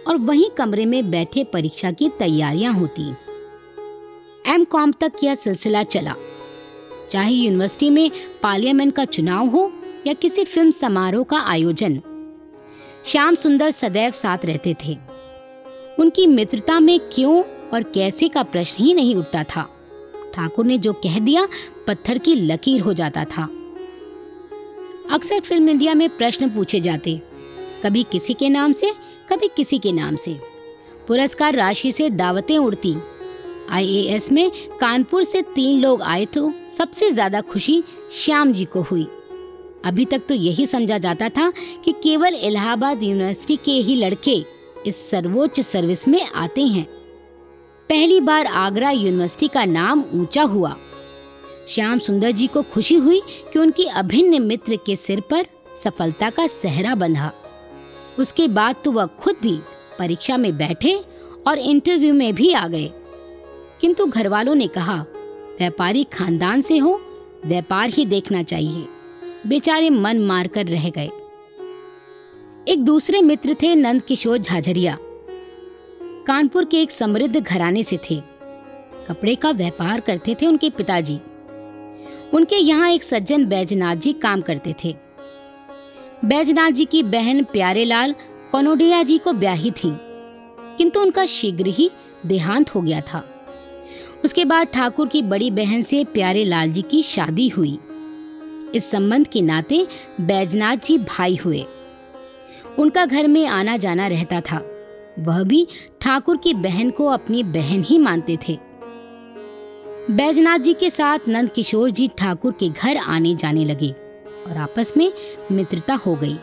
और 0.07 0.17
वहीं 0.17 0.49
कमरे 0.49 0.85
में 0.85 1.09
बैठे 1.11 1.43
परीक्षा 1.43 1.91
की 1.91 2.09
तैयारियाँ 2.09 2.73
होती। 2.73 3.09
एम 4.45 4.63
कॉम 4.63 4.91
तक 4.91 5.23
यह 5.23 5.35
सिलसिला 5.35 5.83
चला। 5.83 6.15
चाहे 7.11 7.33
यूनिवर्सिटी 7.33 7.89
में 7.89 8.11
पार्लियामेंट 8.43 8.93
का 8.95 9.05
चुनाव 9.05 9.47
हो 9.47 9.71
या 10.07 10.13
किसी 10.13 10.43
फ़िल्म 10.43 10.71
समारोह 10.71 11.23
का 11.23 11.39
आयोजन, 11.41 12.01
श्याम 13.05 13.35
सुंदर 13.35 13.71
सदैव 13.71 14.11
साथ 14.11 14.45
रहते 14.45 14.75
थे। 14.85 14.97
उनकी 15.99 16.27
मित्रता 16.27 16.79
में 16.79 16.99
क्यों 17.13 17.41
और 17.73 17.83
कैसे 17.85 18.27
का 18.27 18.43
प्रश्न 18.45 18.83
ही 18.83 18.93
नहीं 18.93 19.15
उठता 19.15 19.43
था। 19.45 19.61
ठाकुर 20.35 20.65
ने 20.65 20.77
जो 20.77 20.93
कह 20.95 21.19
दिया, 21.19 21.47
पत्थर 21.87 22.17
की 22.17 22.35
लकीर 22.35 22.81
हो 22.81 22.93
जाता 22.93 23.23
था। 23.27 23.43
अक्सर 25.11 25.39
फ़िल्म 25.39 25.69
इंडिया 25.69 25.93
में 25.93 26.09
प्रश्न 26.09 26.49
पूछे 26.49 26.79
जाते, 26.79 27.21
कभी 27.83 28.03
किसी 28.03 28.33
के 28.33 28.49
नाम 28.49 28.73
से, 28.73 28.91
कभी 29.31 29.47
किसी 29.55 29.79
के 29.79 29.91
नाम 29.91 30.15
से। 30.15 30.39
पुरस्कार 31.07 31.55
राशि 31.55 31.91
से 31.91 32.09
दावतें 32.09 32.57
उड़ती। 32.57 32.95
आईएएस 33.69 34.31
में 34.31 34.51
कानपुर 34.79 35.23
से 35.23 35.41
तीन 35.55 35.81
लोग 35.81 36.01
आए 36.03 36.25
तो 36.25 36.51
सबसे 36.69 37.09
ज़्यादा 37.11 37.41
खुशी 37.41 37.83
श्याम 38.11 38.51
जी 38.53 38.65
को 38.65 38.81
हुई। 38.81 39.07
अभी 39.85 40.05
तक 40.05 40.21
तो 40.27 40.33
यही 40.33 40.65
समझा 40.67 40.97
जाता 40.97 41.29
था 41.29 41.51
कि 41.85 41.91
केवल 42.03 42.35
इलाहाबाद 42.37 43.03
यूनिवर्सिटी 43.03 43.55
के 43.55 43.71
ही 43.81 43.95
लड़के 43.95 44.35
इस 44.87 45.09
सर्वोच्च 45.09 45.59
सर्विस 45.61 46.07
में 46.07 46.25
आते 46.25 46.63
हैं। 46.63 46.85
पहली 47.91 48.21
बार 48.21 48.45
आगरा 48.45 48.91
यूनिवर्सिटी 48.91 49.47
का 49.47 49.65
नाम 49.65 50.03
ऊँचा 50.13 50.43
हुआ। 50.43 50.77
श्याम 51.67 51.99
सुंदर 51.99 52.31
जी 52.31 52.47
को 52.47 52.61
खुशी 52.61 52.95
हुई 52.95 53.21
कि 53.53 53.59
उनकी 53.59 53.85
अभिन्न 53.85 54.41
मित्र 54.41 54.75
के 54.75 54.95
सिर 54.95 55.19
पर 55.19 55.45
सफलता 55.79 56.29
का 56.29 56.47
सहरा 56.47 56.95
बंधा। 56.95 57.31
उसके 58.19 58.47
बाद 58.47 58.75
तो 58.85 58.91
वह 58.91 59.05
खुद 59.05 59.35
भी 59.41 59.59
परीक्षा 59.99 60.37
में 60.37 60.57
बैठे 60.57 61.03
और 61.47 61.59
इंटरव्यू 61.59 62.13
में 62.13 62.35
भी 62.35 62.53
आ 62.53 62.67
गए। 62.67 62.91
किंतु 63.81 64.05
घर 64.05 64.27
वालों 64.27 64.55
ने 64.55 64.67
कहा, 64.67 65.05
व्यापारी 65.59 66.03
खानदान 66.03 66.61
से 66.61 66.77
हो, 66.77 67.01
व्यापार 67.45 67.89
ही 67.89 68.05
देखना 68.05 68.43
चाहिए। 68.43 68.87
बेचारे 69.47 69.89
मन 69.89 70.19
मारकर 70.19 70.65
रह 70.65 70.89
गए। 70.89 71.09
एक 72.67 72.83
दूसरे 72.83 73.21
मित्र 73.21 73.55
थे 73.63 73.75
नंद 73.75 74.01
किशोर 74.01 74.37
झाझरिया। 74.37 74.97
कानपुर 76.27 76.65
के 76.65 76.81
एक 76.81 76.91
समृद्ध 76.91 77.37
घराने 77.37 77.83
से 77.83 77.97
थे। 78.09 78.15
कपड़े 79.07 79.35
का 79.35 79.51
व्यापार 79.51 79.99
करते 79.99 80.35
थे 80.41 80.45
उनके 80.45 80.69
पिताजी। 80.69 81.19
उनके 82.33 82.55
यहाँ 82.55 82.89
एक 82.89 83.03
सज्जन 83.03 83.45
बैजनाथ 83.45 83.95
जी 83.95 84.13
काम 84.13 84.41
करते 84.41 84.75
थे। 84.83 84.95
बैजनाथ 86.25 86.71
जी 86.71 86.85
की 86.85 87.03
बहन 87.03 87.43
प्यारेलाल 87.43 88.15
कनोडिया 88.53 89.01
जी 89.03 89.17
को 89.17 89.33
ब्याही 89.33 89.71
थी, 89.71 89.91
किंतु 90.77 91.01
उनका 91.01 91.25
शीघ्र 91.25 91.67
ही 91.67 91.89
देहांत 92.25 92.75
हो 92.75 92.81
गया 92.81 93.01
था। 93.01 93.23
उसके 94.25 94.45
बाद 94.45 94.67
ठाकुर 94.67 95.07
की 95.07 95.21
बड़ी 95.21 95.51
बहन 95.51 95.81
से 95.81 96.03
प्यारे 96.03 96.43
लाल 96.45 96.71
जी 96.71 96.81
की 96.81 97.01
शादी 97.03 97.47
हुई। 97.47 97.77
इस 98.75 98.89
संबंध 98.91 99.27
के 99.27 99.41
नाते 99.41 99.85
बैजनाथ 100.21 100.77
जी 100.77 100.97
भाई 100.97 101.35
हुए। 101.35 101.65
उनका 102.79 103.05
घर 103.05 103.27
में 103.27 103.45
आना 103.47 103.77
जाना 103.77 104.07
रहता 104.07 104.41
था। 104.41 104.61
वह 105.21 105.43
भी 105.43 105.67
ठाकुर 106.01 106.37
की 106.37 106.53
बहन 106.53 106.89
को 106.89 107.05
अपनी 107.05 107.43
बहन 107.43 107.83
ही 107.83 107.97
मानते 107.99 108.37
थे। 108.47 108.57
बैजनाथ 110.11 110.59
जी 110.59 110.73
के 110.73 110.89
साथ 110.89 111.27
नंद 111.27 111.49
किशोर 111.49 111.91
जी 111.91 112.07
ठाकुर 112.17 112.51
के 112.51 112.69
घर 112.69 112.97
आने 112.97 113.35
जाने 113.35 113.65
लगे 113.65 113.89
और 114.47 114.57
आपस 114.57 114.93
में 114.97 115.11
मित्रता 115.51 115.95
हो 115.95 116.15
गई। 116.15 116.35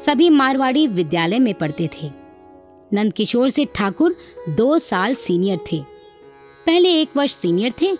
सभी 0.00 0.30
मारवाड़ी 0.30 0.86
विद्यालय 0.86 1.38
में 1.38 1.54
पढ़ते 1.54 1.88
थे। 1.94 2.10
नंद 2.92 3.12
किशोर 3.12 3.48
से 3.48 3.64
ठाकुर 3.74 4.16
दो 4.48 4.78
साल 4.78 5.14
सीनियर 5.14 5.58
थे। 5.72 5.82
पहले 6.66 6.92
एक 6.92 7.16
वर्ष 7.16 7.34
सीनियर 7.34 7.72
थे। 7.82 7.94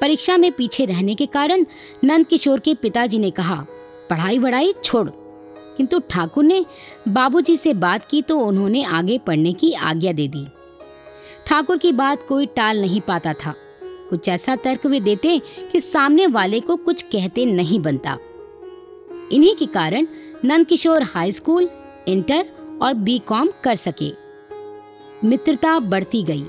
परीक्षा 0.00 0.36
में 0.36 0.50
पीछे 0.52 0.84
रहने 0.84 1.14
के 1.14 1.26
कारण 1.26 1.64
नंद 2.04 2.26
किशोर 2.26 2.60
के 2.60 2.74
पिताजी 2.74 3.18
ने 3.18 3.30
कहा 3.30 3.56
पढ़ाई 4.10 4.38
वढ़ाई 4.38 4.74
छोड़ 4.84 5.08
किंतु 5.78 5.98
ठाकुर 5.98 6.44
ने 6.44 6.66
बाबूजी 7.08 7.56
से 7.56 7.74
बात 7.74 8.04
की 8.04 8.22
तो 8.22 8.38
उन्होंने 8.40 8.82
आगे 8.84 9.18
पढ़ने 9.18 9.52
की 9.52 9.72
आज्ञा 9.72 10.12
दे 10.12 10.28
दी। 10.28 10.46
ठाकुर 11.46 11.78
की 11.78 11.92
बात 11.92 12.22
कोई 12.28 12.46
टाल 12.46 12.80
नहीं 12.80 13.00
पाता 13.00 13.32
था। 13.32 13.54
कुछ 13.84 14.28
ऐसा 14.28 14.56
तर्क 14.56 14.86
वे 14.86 15.00
देते 15.00 15.42
कि 15.72 15.80
सामने 15.80 16.26
वाले 16.26 16.60
को 16.60 16.76
कुछ 16.76 17.02
कहते 17.02 17.46
नहीं 17.46 17.80
बनता। 17.80 18.18
इन्हीं 19.32 19.54
के 19.54 19.66
कारण 19.66 20.06
नंदकिशोर 20.44 21.02
हाई 21.02 21.32
स्कूल, 21.32 21.68
इंटर 22.08 22.46
और 22.82 22.94
बी 22.94 23.18
कॉम 23.18 23.48
कर 23.64 23.74
सके। 23.74 24.12
मित्रता 25.24 25.78
बढ़ती 25.78 26.22
गई। 26.22 26.44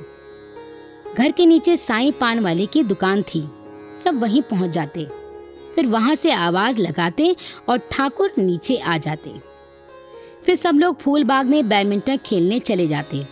घर 1.17 1.31
के 1.31 1.45
नीचे 1.45 1.77
साई 1.77 2.11
पान 2.11 2.39
वाले 2.39 2.65
की 2.65 2.83
दुकान 2.83 3.21
थी। 3.21 3.49
सब 3.97 4.19
वहीं 4.21 4.41
पहुँच 4.41 4.69
जाते। 4.69 5.28
फिर 5.75 5.87
वहाँ 5.87 6.15
से 6.15 6.31
आवाज़ 6.31 6.81
लगाते 6.81 7.35
और 7.69 7.77
ठाकुर 7.77 8.31
नीचे 8.37 8.77
आ 8.77 8.97
जाते। 8.97 9.33
फिर 10.45 10.55
सब 10.55 10.75
लोग 10.75 10.99
फूल 10.99 11.23
बाग 11.23 11.45
में 11.45 11.69
बैडमिंटन 11.69 12.17
खेलने 12.17 12.59
चले 12.59 12.87
जाते। 12.87 13.25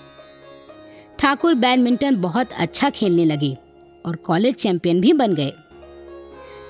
ठाकुर 1.20 1.53
बैडमिंटन 1.53 2.15
बहुत 2.15 2.51
अच्छा 2.51 2.89
खेलने 2.89 3.25
लगे 3.25 3.58
और 4.06 4.15
कॉलेज 4.15 4.56
चैंपियन 4.56 5.01
भी 5.01 5.13
बन 5.13 5.36
गए। 5.36 5.53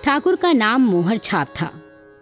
ठाकुर 0.04 0.36
का 0.36 0.54
नाम 0.54 0.82
मोहर 0.82 1.18
छाप 1.18 1.48
था। 1.62 1.72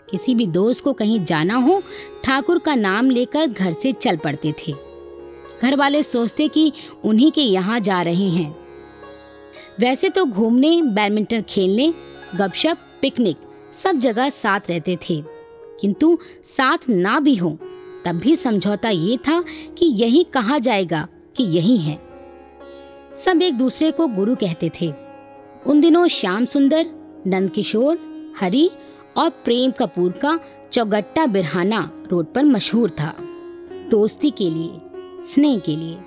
किसी 0.09 0.35
भी 0.35 0.47
दोस्त 0.47 0.83
को 0.83 0.93
कहीं 0.93 1.25
जाना 1.25 1.55
हो, 1.55 1.83
ठाकुर 2.23 2.59
का 2.59 2.75
नाम 2.75 3.09
लेकर 3.09 3.47
घर 3.47 3.71
से 3.71 3.91
चल 3.91 4.17
पड़ते 4.17 4.51
थे। 4.51 4.73
घर 5.61 5.75
वाले 5.75 6.03
सोचते 6.03 6.47
कि 6.47 6.73
उन्हीं 7.03 7.31
के 7.31 7.41
यहाँ 7.41 7.79
जा 7.79 8.01
रहे 8.01 8.29
हैं। 8.29 8.55
वैसे 9.79 10.09
तो 10.09 10.25
घूमने, 10.25 10.81
बैडमिंटन 10.81 11.41
खेलने, 11.41 11.93
गपशप 12.35 12.77
पिकनिक 13.05 13.37
सब 13.73 13.95
जगह 13.95 14.29
साथ 14.29 14.59
रहते 14.69 14.95
थे। 14.95 15.23
किंतु 15.81 16.17
साथ 16.43 16.77
ना 16.89 17.19
भी 17.19 17.35
हो, 17.35 17.57
तब 18.05 18.11
भी 18.11 18.35
समझौता 18.35 18.89
ये 18.89 19.17
था 19.17 19.43
कि 19.77 19.85
यही 19.85 20.23
कहा 20.23 20.57
जाएगा 20.57 21.07
कि 21.35 21.43
यही 21.43 21.77
है। 21.77 22.01
सब 23.15 23.41
एक 23.41 23.53
दूसरे 23.53 23.91
को 23.91 24.07
गुरु 24.07 24.35
कहते 24.35 24.71
थे। 24.81 24.93
उन 25.67 25.81
दिनों 25.81 26.07
श्याम 26.07 26.45
सुंदर 26.45 26.85
नंद 27.27 27.51
किशोर 27.51 27.99
हरी 28.39 28.71
और 29.17 29.29
प्रेम 29.29 29.71
कपूर 29.71 30.11
का 30.11 30.39
चौगट्टा 30.71 31.25
बिरहाना 31.25 32.03
रोड 32.11 32.25
पर 32.33 32.43
मशहूर 32.43 32.89
था। 32.89 33.15
दोस्ती 33.89 34.29
के 34.29 34.49
लिए, 34.49 34.71
स्नेह 35.25 35.57
के 35.57 35.75
लिए। 35.75 35.97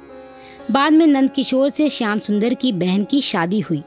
बाद 0.70 0.92
में 0.92 1.06
नंद 1.06 1.30
किशोर 1.30 1.68
से 1.68 1.88
श्याम 1.88 2.18
सुंदर 2.18 2.54
की 2.54 2.72
बहन 2.72 3.04
की 3.04 3.20
शादी 3.20 3.60
हुई। 3.60 3.82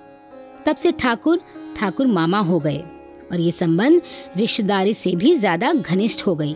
तब 0.65 0.75
से 0.75 0.91
ठाकुर 0.91 1.41
ठाकुर 1.75 2.07
मामा 2.07 2.39
हो 2.39 2.59
गए। 2.59 2.83
और 3.31 3.39
ये 3.39 3.51
संबंध 3.51 4.01
रिश्तेदारी 4.37 4.93
से 4.93 5.15
भी 5.15 5.35
ज़्यादा 5.35 5.71
घनिष्ठ 5.73 6.25
हो 6.27 6.35
गई। 6.35 6.55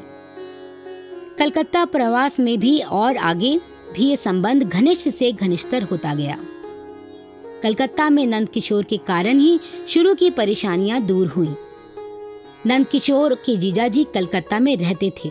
कलकत्ता 1.40 1.86
प्रवास 1.86 2.40
में 2.40 2.58
भी 2.60 2.80
और 2.80 3.18
आगे 3.18 3.60
भी 3.96 4.10
ये 4.10 4.18
संबंध 4.18 4.64
घनिष्ठ 4.64 5.10
से 5.10 5.32
घनिष्ठतर 5.32 5.84
होता 5.84 6.14
गया। 6.14 6.38
कलकत्ता 7.64 8.10
में 8.10 8.26
नंद 8.28 8.50
किशोर 8.50 8.84
के 8.84 8.98
कारण 8.98 9.40
ही 9.40 9.60
शुरू 9.88 10.14
की 10.16 10.30
परेशानियाँ 10.30 11.02
दूर 11.02 11.28
हुई। 11.28 11.56
नंद 12.66 12.88
किशोर 12.88 13.34
के 13.36 13.56
जीजाजी 13.58 14.04
कलकत्ता 14.14 14.60
में 14.60 14.76
रहते 14.78 15.12
थे। 15.18 15.30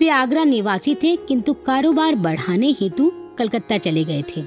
वे 0.00 0.08
आगरा 0.08 0.44
निवासी 0.44 0.94
थे, 0.94 1.14
किंतु 1.18 1.52
कारोबार 1.66 2.14
बढ़ाने 2.14 2.70
हेतु 2.80 3.10
कलकत्ता 3.38 3.78
चले 3.78 4.04
गए 4.04 4.22
थे। 4.28 4.42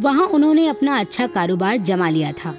वहाँ 0.00 0.26
उन्होंने 0.26 0.66
अपना 0.66 0.98
अच्छा 0.98 1.26
कारोबार 1.26 1.76
जमा 1.76 2.08
लिया 2.08 2.32
था। 2.34 2.54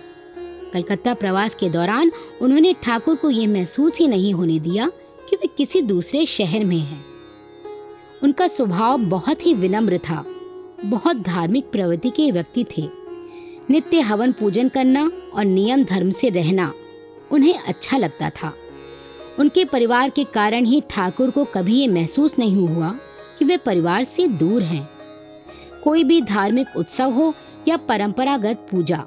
कलकत्ता 0.73 1.13
प्रवास 1.13 1.55
के 1.55 1.69
दौरान 1.69 2.11
उन्होंने 2.41 2.73
ठाकुर 2.73 3.15
को 3.15 3.29
यह 3.29 3.47
महसूस 3.47 3.99
ही 3.99 4.07
नहीं 4.07 4.33
होने 4.33 4.59
दिया 4.59 4.89
कि 5.29 5.35
वे 5.35 5.47
किसी 5.47 5.81
दूसरे 5.81 6.25
शहर 6.25 6.65
में 6.65 6.77
हैं। 6.77 7.05
उनका 8.23 8.47
स्वभाव 8.47 8.97
बहुत 8.99 9.45
ही 9.45 9.53
विनम्र 9.53 9.97
था, 9.97 10.23
बहुत 10.85 11.17
धार्मिक 11.17 11.71
प्रवृत्ति 11.71 12.09
के 12.09 12.31
व्यक्ति 12.31 12.65
थे। 12.77 12.87
नित्य 13.69 13.99
हवन 13.99 14.31
पूजन 14.31 14.69
करना 14.69 15.09
और 15.33 15.45
नियम 15.45 15.83
धर्म 15.83 16.09
से 16.09 16.29
रहना 16.29 16.71
उन्हें 17.31 17.57
अच्छा 17.59 17.97
लगता 17.97 18.29
था। 18.29 18.53
उनके 19.39 19.65
परिवार 19.65 20.09
के 20.09 20.23
कारण 20.23 20.65
ही 20.65 20.81
ठाकुर 20.89 21.29
को 21.29 21.43
कभी 21.45 21.79
ये 21.79 21.87
महसूस 21.87 22.37
नहीं 22.39 22.67
हुआ 22.67 22.89
कि 23.39 23.45
वे 23.45 23.57
परिवार 23.57 24.03
से 24.03 24.27
दूर 24.27 24.63
हैं। 24.63 24.87
कोई 25.83 26.03
भी 26.03 26.21
धार्मिक 26.21 26.67
उत्सव 26.77 27.11
हो 27.11 27.33
या 27.67 27.77
परंपरागत 27.77 28.67
पूजा, 28.71 29.05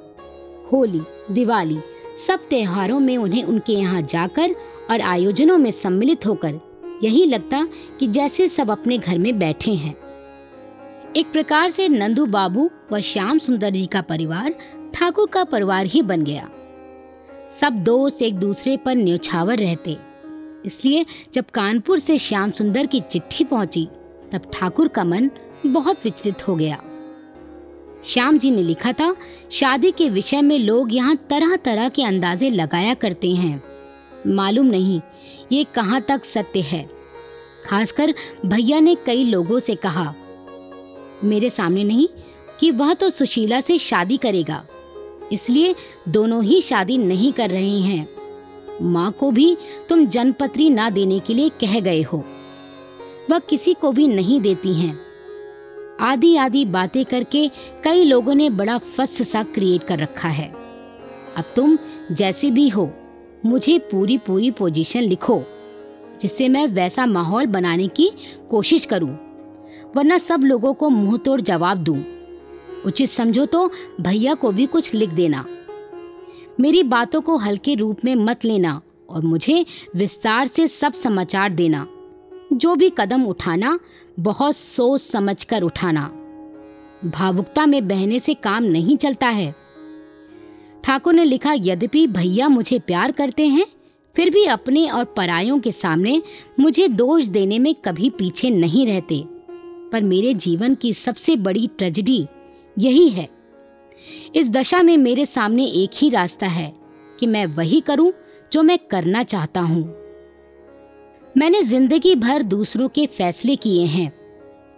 होली 0.71 1.01
दिवाली। 1.31 1.79
सब 2.27 2.39
त्योहारों 2.49 2.99
में 2.99 3.17
उन्हें 3.17 3.43
उनके 3.43 3.73
यहाँ 3.73 4.01
जाकर 4.01 4.55
और 4.91 5.01
आयोजनों 5.01 5.57
में 5.57 5.71
सम्मिलित 5.71 6.25
होकर 6.25 6.59
यही 7.03 7.25
लगता 7.25 7.67
कि 7.99 8.07
जैसे 8.07 8.47
सब 8.47 8.71
अपने 8.71 8.97
घर 8.97 9.17
में 9.17 9.39
बैठे 9.39 9.71
हैं। 9.71 9.95
एक 11.15 11.31
प्रकार 11.31 11.69
से 11.69 11.89
नंदू 11.89 12.25
बाबू 12.25 12.69
व 12.93 12.99
श्याम 12.99 13.37
सुंदर 13.37 13.69
जी 13.69 13.85
का 13.85 14.01
परिवार 14.01 14.55
ठाकुर 14.93 15.27
का 15.27 15.43
परिवार 15.43 15.85
ही 15.85 16.01
बन 16.01 16.23
गया। 16.23 16.49
सब 17.49 17.73
दोस्त 17.73 18.21
एक 18.21 18.35
दूसरे 18.35 18.77
पर 18.77 18.95
न्यौछावर 18.95 19.57
रहते। 19.57 19.97
इसलिए 20.65 21.05
जब 21.33 21.45
कानपुर 21.45 21.99
से 21.99 22.17
श्याम 22.17 22.51
सुंदर 22.51 22.85
की 22.85 22.99
चिट्ठी 22.99 23.43
पहुँची, 23.43 23.87
तब 24.31 24.41
ठाकुर 24.53 24.87
का 24.87 25.03
मन 25.03 25.29
बहुत 25.65 26.03
विचलित 26.03 26.47
हो 26.47 26.55
गया। 26.55 26.81
श्याम 28.03 28.37
जी 28.37 28.51
ने 28.51 28.61
लिखा 28.61 28.91
था, 28.91 29.15
शादी 29.51 29.91
के 29.91 30.09
विषय 30.09 30.41
में 30.41 30.59
लोग 30.59 30.93
यहाँ 30.93 31.15
तरह 31.29 31.55
तरह 31.55 31.89
के 31.89 32.03
अंदाजे 32.03 32.49
लगाया 32.49 32.93
करते 32.93 33.31
हैं। 33.31 33.63
मालूम 34.27 34.65
नहीं, 34.65 35.01
ये 35.51 35.63
कहाँ 35.63 36.01
तक 36.01 36.25
सत्य 36.25 36.59
है। 36.59 36.89
खासकर 37.65 38.13
भैया 38.45 38.79
ने 38.79 38.95
कई 38.95 39.23
लोगों 39.23 39.59
से 39.59 39.75
कहा, 39.75 40.13
मेरे 41.23 41.49
सामने 41.49 41.83
नहीं, 41.83 42.07
कि 42.59 42.71
वह 42.71 42.93
तो 42.93 43.09
सुशीला 43.09 43.61
से 43.61 43.77
शादी 43.77 44.17
करेगा। 44.17 44.65
इसलिए 45.31 45.75
दोनों 46.09 46.43
ही 46.43 46.61
शादी 46.61 46.97
नहीं 46.97 47.33
कर 47.33 47.49
रहे 47.49 47.79
हैं। 47.79 48.07
माँ 48.81 49.11
को 49.11 49.31
भी 49.31 49.57
तुम 49.89 50.05
जनपत्री 50.05 50.69
ना 50.69 50.89
देने 50.89 51.19
के 51.19 51.33
लिए 51.33 51.49
कह 51.49 51.79
गए 51.79 52.01
हो। 52.01 52.23
वह 53.29 53.39
किसी 53.39 53.73
को 53.73 53.91
भी 53.91 54.07
नहीं 54.07 54.41
देती 54.41 54.73
हैं। 54.73 55.10
आदि 56.01 56.35
आदि 56.35 56.65
बातें 56.65 57.03
करके 57.05 57.47
कई 57.83 58.03
लोगों 58.03 58.35
ने 58.35 58.49
बड़ा 58.49 58.77
फस 58.77 59.21
सा 59.31 59.43
क्रिएट 59.43 59.83
कर 59.83 59.99
रखा 59.99 60.29
है। 60.29 60.47
अब 61.37 61.53
तुम 61.55 61.77
जैसे 62.11 62.51
भी 62.51 62.67
हो, 62.69 62.89
मुझे 63.45 63.77
पूरी 63.91 64.17
पूरी 64.17 64.51
पोजीशन 64.51 65.01
लिखो, 65.01 65.43
जिससे 66.21 66.49
मैं 66.49 66.65
वैसा 66.67 67.05
माहौल 67.05 67.45
बनाने 67.45 67.87
की 67.87 68.11
कोशिश 68.49 68.85
करूँ, 68.85 69.11
वरना 69.95 70.17
सब 70.17 70.43
लोगों 70.43 70.73
को 70.73 70.89
मुँह 70.89 71.17
तोड़ 71.17 71.39
जवाब 71.41 71.77
दूँ। 71.77 72.03
उचित 72.85 73.09
समझो 73.09 73.45
तो 73.45 73.67
भैया 74.01 74.33
को 74.33 74.51
भी 74.51 74.65
कुछ 74.65 74.93
लिख 74.93 75.09
देना। 75.09 75.45
मेरी 76.59 76.83
बातों 76.83 77.21
को 77.21 77.37
हल्के 77.37 77.75
रूप 77.75 78.05
में 78.05 78.15
मत 78.15 78.45
लेना 78.45 78.81
और 79.09 79.23
मुझे 79.23 79.65
विस्तार 79.95 80.47
से 80.47 80.67
सब 80.67 80.93
समाचार 80.93 81.49
देना। 81.49 81.87
जो 82.53 82.75
भी 82.75 82.91
कदम 82.97 83.25
उठाना 83.25 83.79
बहुत 84.19 84.55
सोच 84.55 85.01
समझ 85.01 85.43
कर 85.43 85.61
उठाना। 85.61 86.07
भावुकता 87.05 87.65
में 87.65 87.87
बहने 87.87 88.19
से 88.19 88.33
काम 88.33 88.63
नहीं 88.63 88.97
चलता 88.97 89.27
है। 89.27 89.55
ठाकुर 90.83 91.13
ने 91.13 91.23
लिखा, 91.23 91.53
यद्यपि 91.53 92.07
भैया 92.07 92.47
मुझे 92.47 92.79
प्यार 92.79 93.11
करते 93.11 93.47
हैं, 93.47 93.65
फिर 94.15 94.29
भी 94.29 94.45
अपने 94.45 94.89
और 94.89 95.05
परायों 95.05 95.59
के 95.59 95.71
सामने 95.71 96.21
मुझे 96.59 96.87
दोष 96.87 97.23
देने 97.23 97.59
में 97.59 97.75
कभी 97.75 98.09
पीछे 98.09 98.49
नहीं 98.49 98.87
रहते। 98.87 99.23
पर 99.91 100.03
मेरे 100.03 100.33
जीवन 100.33 100.75
की 100.75 100.93
सबसे 100.93 101.35
बड़ी 101.35 101.69
ट्रेजिडी 101.77 102.27
यही 102.79 103.09
है। 103.09 103.29
इस 104.35 104.49
दशा 104.49 104.81
में 104.81 104.97
मेरे 104.97 105.25
सामने 105.25 105.65
एक 105.65 105.89
ही 105.95 106.09
रास्ता 106.09 106.47
है 106.47 106.75
कि 107.19 107.27
मैं 107.27 107.45
वही 107.45 107.81
करूँ 107.81 108.13
जो 108.53 108.63
मैं 108.63 108.77
करना 108.77 109.23
चाहता 109.23 109.61
हूँ। 109.61 110.00
मैंने 111.35 111.61
ज़िंदगी 111.63 112.15
भर 112.15 112.43
दूसरों 112.43 112.87
के 112.89 113.05
फैसले 113.07 113.55
किए 113.55 113.85
हैं। 113.85 114.07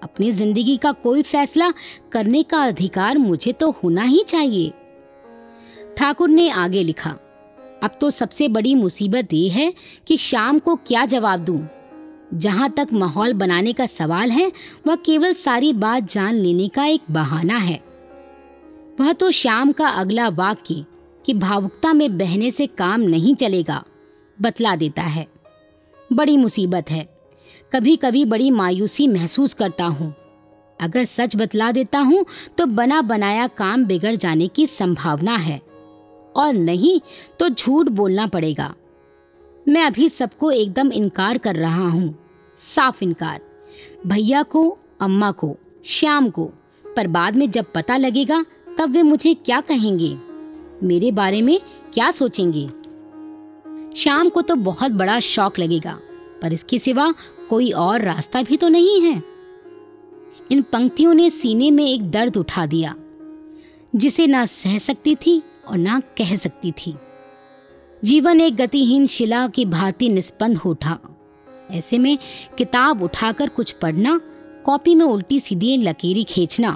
अपनी 0.04 0.32
ज़िंदगी 0.32 0.76
का 0.78 0.92
कोई 0.94 1.22
फैसला 1.24 1.72
करने 2.12 2.44
का 2.44 2.62
अधिकार 2.64 3.18
मुझे 3.18 3.52
तो 3.52 3.70
होना 3.74 4.04
ही 4.04 4.24
चाहिए। 4.28 4.70
ठाकुर 5.98 6.30
ने 6.30 6.50
आगे 6.50 6.84
लिखा, 6.84 7.10
अब 7.84 7.98
तो 8.02 8.10
सबसे 8.12 8.48
बड़ी 8.48 8.76
मुसीबत 8.76 9.34
ये 9.34 9.50
है 9.50 9.74
कि 10.08 10.18
शाम 10.18 10.60
को 10.60 10.76
क्या 10.78 11.06
जवाब 11.06 11.40
दूँ? 11.40 11.68
जहाँ 12.34 12.70
तक 12.70 12.94
माहौल 12.94 13.34
बनाने 13.34 13.74
का 13.74 13.86
सवाल 13.86 14.32
है, 14.32 14.52
वह 14.88 14.96
केवल 14.96 15.34
सारी 15.34 15.74
बात 15.76 16.12
जान 16.12 16.34
लेने 16.34 16.68
का 16.68 16.86
एक 16.86 17.12
बहाना 17.12 17.58
है। 17.58 17.80
वह 19.00 19.14
तो 19.14 19.32
शाम 19.34 19.72
का 19.72 19.88
अगला 19.90 20.30
वाक्य 20.30 20.86
कि 21.26 21.34
भावुकता 21.34 21.94
में 21.94 22.18
बहने 22.18 22.52
से 22.52 22.68
काम 22.68 23.02
नहीं 23.02 23.36
चलेगा, 23.36 23.84
बतला 24.38 24.76
देता 24.76 25.02
है। 25.04 25.28
बड़ी 26.14 26.38
मुसीबत 26.38 26.92
है। 26.92 27.08
कभी 27.74 27.96
कभी 27.96 28.26
बड़ी 28.26 28.52
मायूसी 28.52 29.08
महसूस 29.08 29.54
करता 29.54 29.86
हूँ। 29.86 30.14
अगर 30.80 31.04
सच 31.04 31.36
बतला 31.36 31.72
देता 31.72 32.00
हूँ 32.00 32.26
तो 32.58 32.66
बना 32.66 33.02
बनाया 33.02 33.48
काम 33.48 33.86
बिगड़ 33.86 34.16
जाने 34.16 34.48
की 34.48 34.68
संभावना 34.68 35.36
है। 35.36 35.62
और 36.36 36.54
नहीं 36.54 37.00
तो 37.40 37.50
झूठ 37.50 37.90
बोलना 37.90 38.28
पड़ेगा। 38.28 38.74
मैं 39.68 39.84
अभी 39.84 40.10
सबको 40.10 40.52
एकदम 40.52 40.92
इनकार 40.92 41.38
कर 41.38 41.56
रहा 41.56 41.90
हूँ। 41.90 42.16
साफ़ 42.56 43.04
इनकार। 43.04 43.42
भैया 44.08 44.44
को, 44.44 44.78
अम्मा 45.02 45.32
को, 45.32 45.58
श्याम 45.86 46.30
को। 46.30 46.52
पर 46.96 47.08
बाद 47.08 47.36
में 47.36 47.52
जब 47.52 47.66
पता 47.76 47.98
लगेगा, 47.98 48.46
तब 48.78 48.90
वे 48.90 49.04
मुझे 49.04 49.34
क्या 49.34 49.62
कहेंगे? 49.62 50.18
मेरे 50.84 51.12
बारे 51.12 51.42
में 51.42 51.60
क्या 51.94 52.12
सोचेंगे? 52.12 52.70
शाम 53.96 54.30
को 54.30 54.42
तो 54.42 54.56
बहुत 54.56 54.92
बड़ा 54.92 55.20
शौक 55.20 55.60
लगेगा, 55.60 55.98
पर 56.42 56.54
इसके 56.54 56.80
सिवा 56.80 57.14
कोई 57.50 57.72
और 57.72 58.02
रास्ता 58.02 58.42
भी 58.44 58.58
तो 58.58 58.68
नहीं 58.68 59.02
है। 59.02 59.22
इन 60.52 60.62
पंक्तियों 60.62 61.14
ने 61.14 61.30
सीने 61.30 61.70
में 61.72 61.86
एक 61.86 62.10
दर्द 62.12 62.38
उठा 62.38 62.66
दिया, 62.66 62.96
जिसे 63.94 64.28
ना 64.28 64.46
सह 64.46 64.78
सकती 64.78 65.16
थी 65.16 65.42
और 65.68 65.78
ना 65.78 66.00
कह 66.18 66.36
सकती 66.36 66.72
थी। 66.72 66.94
जीवन 68.04 68.42
एक 68.42 68.56
गतिहीन 68.56 69.06
शिला 69.08 69.48
की 69.48 69.66
भांति 69.66 70.10
निष्पन्द 70.10 70.58
हो 70.58 70.72
उठा। 70.72 70.98
ऐसे 71.72 71.98
में 71.98 72.18
किताब 72.58 73.02
उठाकर 73.04 73.50
कुछ 73.50 73.72
पढ़ना, 73.72 74.20
कॉपी 74.66 74.96
में 74.96 75.06
उल्टी 75.06 75.40
सीधी 75.40 75.78
लकीरी 75.78 76.24
खींचना 76.24 76.72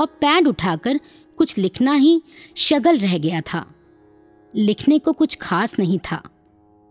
और 0.00 0.06
पैड 0.20 0.48
उठाकर 0.48 1.00
कुछ 1.38 1.56
लिखना 1.58 1.92
ही 1.92 2.20
शगल 2.56 2.98
रह 2.98 3.16
गया 3.18 3.40
था। 3.40 3.64
लिखने 4.54 4.98
को 4.98 5.12
कुछ 5.12 5.36
खास 5.36 5.78
नहीं 5.78 5.98
था। 6.10 6.22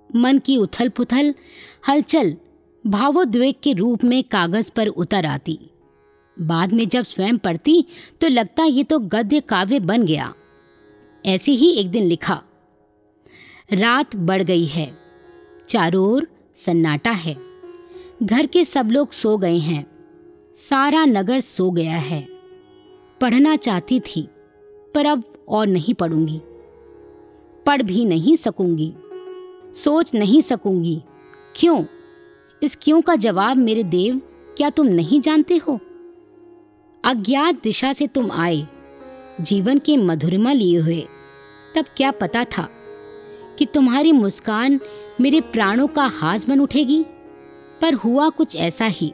मन 0.10 0.40
की 0.40 0.58
उथल 0.58 0.90
पुथल 0.90 1.34
हलचल, 1.88 2.36
भावोद्वेग 2.84 3.56
के 3.64 3.74
रूप 3.74 4.04
में 4.04 4.24
कागज़ 4.24 4.72
पर 4.72 4.88
उतर 4.88 5.26
आती। 5.26 5.60
बाद 6.38 6.74
में 6.74 6.88
जब 6.88 7.04
स्वयं 7.04 7.38
पढ़ती 7.38 7.84
तो 8.22 8.28
लगता 8.28 8.64
ये 8.64 8.84
तो 8.84 9.00
गद्य 9.00 9.40
काव्य 9.40 9.80
बन 9.82 10.06
गया। 10.06 10.34
ऐसे 11.24 11.52
ही 11.52 11.72
एक 11.72 11.90
दिन 11.92 12.04
लिखा, 12.04 12.42
रात 13.72 14.16
बढ़ 14.16 14.44
गई 14.44 14.66
है, 14.66 14.92
चारों 15.70 16.06
ओर 16.06 16.28
सन्नाटा 16.58 17.12
है, 17.12 17.36
घर 18.24 18.46
के 18.46 18.64
सब 18.66 18.92
लोग 18.92 19.12
सो 19.12 19.38
गए 19.38 19.58
हैं, 19.58 19.86
सारा 20.56 21.04
नगर 21.06 21.40
सो 21.40 21.70
गया 21.72 21.98
है। 21.98 22.26
पढ़ना 23.22 23.56
चाहती 23.58 24.00
थी, 24.00 24.28
पर 24.96 25.06
अब 25.06 25.24
और 25.50 25.68
नहीं 25.68 25.94
पढ़ूँगी, 25.94 26.40
पढ़ 27.66 27.82
भी 27.82 28.06
नहीं 28.06 28.36
सकूँगी। 28.38 28.94
सोच 29.74 30.14
नहीं 30.16 30.42
सकूँगी। 30.42 31.02
क्यों? 31.56 31.86
इस 32.64 32.80
क्यों 32.82 33.02
का 33.02 33.16
जवाब 33.16 33.58
मेरे 33.58 33.84
देव, 33.84 34.22
क्या 34.58 34.70
तुम 34.70 34.88
नहीं 34.88 35.22
जानते 35.22 35.58
हो? 35.58 35.80
अज्ञात 37.06 37.64
दिशा 37.64 37.94
से 37.94 38.08
तुम 38.08 38.32
आए, 38.32 38.68
जीवन 39.42 39.78
के 39.78 39.98
मधुरिमा 39.98 40.52
लिए 40.52 40.80
हुए। 40.80 41.08
तब 41.76 41.86
क्या 41.98 42.12
पता 42.12 42.44
था 42.44 42.70
कि 43.60 43.66
तुम्हारी 43.66 44.12
मुस्कान 44.12 44.80
मेरे 45.22 45.42
प्राणों 45.42 45.88
का 45.88 46.04
हास 46.04 46.48
बन 46.48 46.60
उठेगी? 46.60 47.06
पर 47.82 47.94
हुआ 47.94 48.30
कुछ 48.30 48.56
ऐसा 48.56 48.86
ही। 48.86 49.14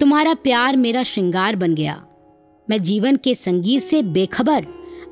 तुम्हारा 0.00 0.34
प्यार 0.34 0.76
मेरा 0.76 1.02
श्रृंगार 1.02 1.56
बन 1.56 1.74
गया। 1.74 2.06
मैं 2.70 2.82
जीवन 2.82 3.16
के 3.16 3.34
संगीत 3.34 3.82
से 3.82 4.02
बेखबर, 4.02 4.66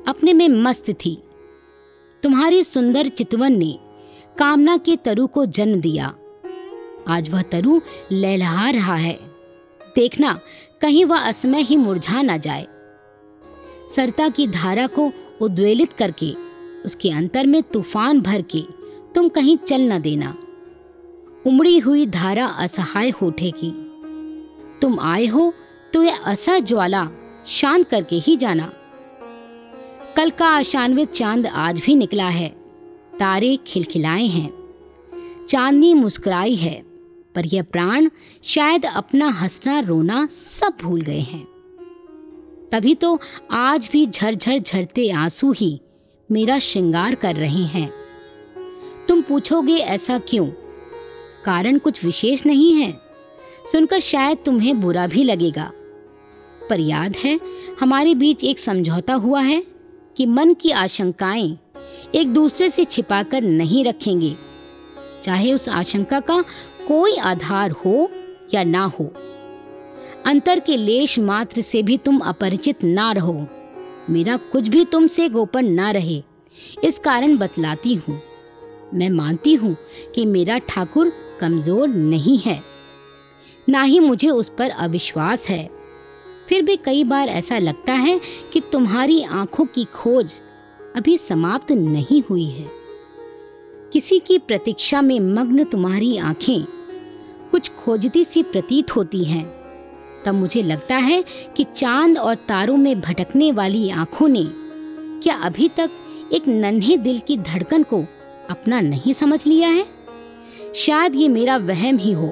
अपने 0.07 0.33
में 0.33 0.49
मस्त 0.49 0.89
थी। 0.89 1.23
तुम्हारी 2.23 2.63
सुंदर 2.63 3.07
चितवन 3.07 3.53
ने 3.53 3.79
कामना 4.37 4.77
के 4.77 4.95
तरु 4.95 5.27
को 5.27 5.45
जन्म 5.45 5.81
दिया। 5.81 6.15
आज 7.07 7.29
वह 7.29 7.41
तरु 7.41 7.81
लहलहा 8.11 8.69
रहा 8.69 8.95
है। 8.95 9.19
देखना, 9.95 10.39
कहीं 10.81 11.05
वह 11.05 11.19
असमय 11.19 11.61
ही 11.61 11.77
मुरझा 11.77 12.21
ना 12.21 12.37
जाए। 12.37 12.67
सरता 13.89 14.29
की 14.29 14.47
धारा 14.47 14.87
को 14.87 15.11
उद्वेलित 15.41 15.93
करके, 15.93 16.33
उसके 16.85 17.09
अंतर 17.09 17.47
में 17.47 17.63
तूफ़ान 17.63 18.21
भर 18.21 18.41
के, 18.41 18.63
तुम 19.15 19.29
कहीं 19.29 19.57
चल 19.57 19.81
न 19.81 19.99
देना। 19.99 20.37
उमड़ी 21.47 21.79
हुई 21.79 22.05
धारा 22.05 22.45
असहाय 22.45 23.09
हो 23.09 23.27
उठेगी 23.27 23.71
तुम 24.81 24.99
आए 24.99 25.25
हो 25.25 25.53
तो 25.93 26.03
यह 26.03 26.17
असह 26.25 26.59
ज्वाला 26.59 27.07
शांत 27.47 27.89
करके 27.89 28.15
ही 28.15 28.35
जाना। 28.35 28.71
कल 30.17 30.29
का 30.29 30.45
आशान्वित 30.47 31.11
चाँद 31.11 31.47
आज 31.47 31.81
भी 31.85 31.95
निकला 31.95 32.27
है। 32.29 32.64
तारे 33.19 33.59
खिलखिलाए 33.67 34.25
हैं। 34.25 34.53
चांदनी 35.49 35.93
मुस्कुराई 35.93 36.55
है, 36.55 36.81
पर 37.35 37.45
यह 37.45 37.63
प्राण 37.63 38.09
शायद 38.43 38.85
अपना 38.85 39.27
हंसना 39.27 39.79
रोना 39.79 40.27
सब 40.31 40.73
भूल 40.81 41.01
गए 41.01 41.19
हैं। 41.19 41.47
तभी 42.71 42.95
तो 42.95 43.19
आज 43.51 43.89
भी 43.93 44.07
झरझर 44.07 44.59
झरते 44.59 45.09
आँसू 45.09 45.51
ही 45.51 45.81
मेरा 46.31 46.59
श्रृंगार 46.59 47.15
कर 47.15 47.35
रहे 47.35 47.63
हैं। 47.63 47.93
तुम 49.07 49.21
पूछोगे 49.21 49.77
ऐसा 49.77 50.19
क्यों? 50.19 50.47
कारण 51.45 51.77
कुछ 51.77 52.05
विशेष 52.05 52.45
नहीं 52.45 52.73
है। 52.73 53.01
सुनकर 53.71 53.99
शायद 53.99 54.37
तुम्हें 54.45 54.81
बुरा 54.81 55.07
भी 55.07 55.23
लगेगा। 55.23 55.71
पर 56.69 56.79
याद 56.79 57.15
है, 57.25 57.39
हमारे 57.79 58.15
बीच 58.15 58.43
एक 58.43 58.59
समझौता 58.59 59.13
हुआ 59.13 59.41
है 59.41 59.63
कि 60.17 60.25
मन 60.25 60.53
की 60.53 60.71
आशंकाएँ 60.71 61.59
एक 62.15 62.33
दूसरे 62.33 62.69
से 62.69 62.85
छिपाकर 62.85 63.41
नहीं 63.41 63.85
रखेंगे। 63.85 64.35
चाहे 65.23 65.53
उस 65.53 65.69
आशंका 65.69 66.19
का 66.19 66.41
कोई 66.87 67.17
आधार 67.17 67.71
हो 67.71 68.11
या 68.53 68.63
ना 68.63 68.83
हो। 68.85 69.13
अंतर 70.25 70.59
के 70.59 70.75
लेश 70.75 71.19
मात्र 71.19 71.61
से 71.61 71.83
भी 71.83 71.97
तुम 71.97 72.19
अपरिचित 72.19 72.83
ना 72.83 73.11
रहो। 73.11 73.47
मेरा 74.09 74.37
कुछ 74.37 74.67
भी 74.67 74.85
तुमसे 74.85 75.29
गोपन 75.29 75.65
ना 75.65 75.91
रहे। 75.91 76.23
इस 76.83 76.99
कारण 76.99 77.37
बतलाती 77.37 77.93
हूँ। 77.93 78.21
मैं 78.93 79.09
मानती 79.09 79.53
हूँ 79.53 79.77
कि 80.15 80.25
मेरा 80.25 80.57
ठाकुर 80.57 81.13
कमज़ोर 81.39 81.87
नहीं 81.87 82.37
है। 82.37 82.61
ना 83.69 83.81
ही 83.81 83.99
मुझे 83.99 84.29
उस 84.29 84.51
पर 84.57 84.69
अविश्वास 84.69 85.49
है। 85.49 85.69
फिर 86.49 86.61
भी 86.61 86.75
कई 86.75 87.03
बार 87.03 87.27
ऐसा 87.27 87.57
लगता 87.57 87.93
है 87.93 88.21
कि 88.53 88.59
तुम्हारी 88.59 89.23
आँखों 89.23 89.65
की 89.65 89.83
खोज 89.83 90.41
अभी 90.95 91.17
समाप्त 91.17 91.71
नहीं 91.71 92.23
हुई 92.29 92.45
है। 92.45 92.69
किसी 93.93 94.19
की 94.19 94.37
प्रतीक्षा 94.37 95.01
में 95.01 95.19
मग्न 95.19 95.63
तुम्हारी 95.63 96.17
आँखें 96.17 96.65
कुछ 97.51 97.71
खोजती 97.71 98.23
सी 98.23 98.43
प्रतीत 98.43 98.95
होती 98.95 99.23
हैं। 99.23 99.45
तब 100.25 100.33
मुझे 100.33 100.61
लगता 100.61 100.95
है 100.95 101.23
कि 101.55 101.63
चाँद 101.63 102.17
और 102.17 102.35
तारों 102.35 102.77
में 102.77 103.01
भटकने 103.01 103.51
वाली 103.51 103.89
आँखों 103.89 104.27
ने 104.27 104.43
क्या 105.19 105.35
अभी 105.35 105.69
तक 105.69 105.91
एक 106.33 106.47
नन्हे 106.47 106.97
दिल 106.97 107.19
की 107.19 107.37
धड़कन 107.37 107.83
को 107.83 108.01
अपना 108.49 108.81
नहीं 108.81 109.13
समझ 109.13 109.47
लिया 109.47 109.69
है? 109.69 109.85
शायद 110.75 111.15
ये 111.15 111.27
मेरा 111.27 111.57
वहम 111.57 111.97
ही 111.97 112.11
हो। 112.11 112.27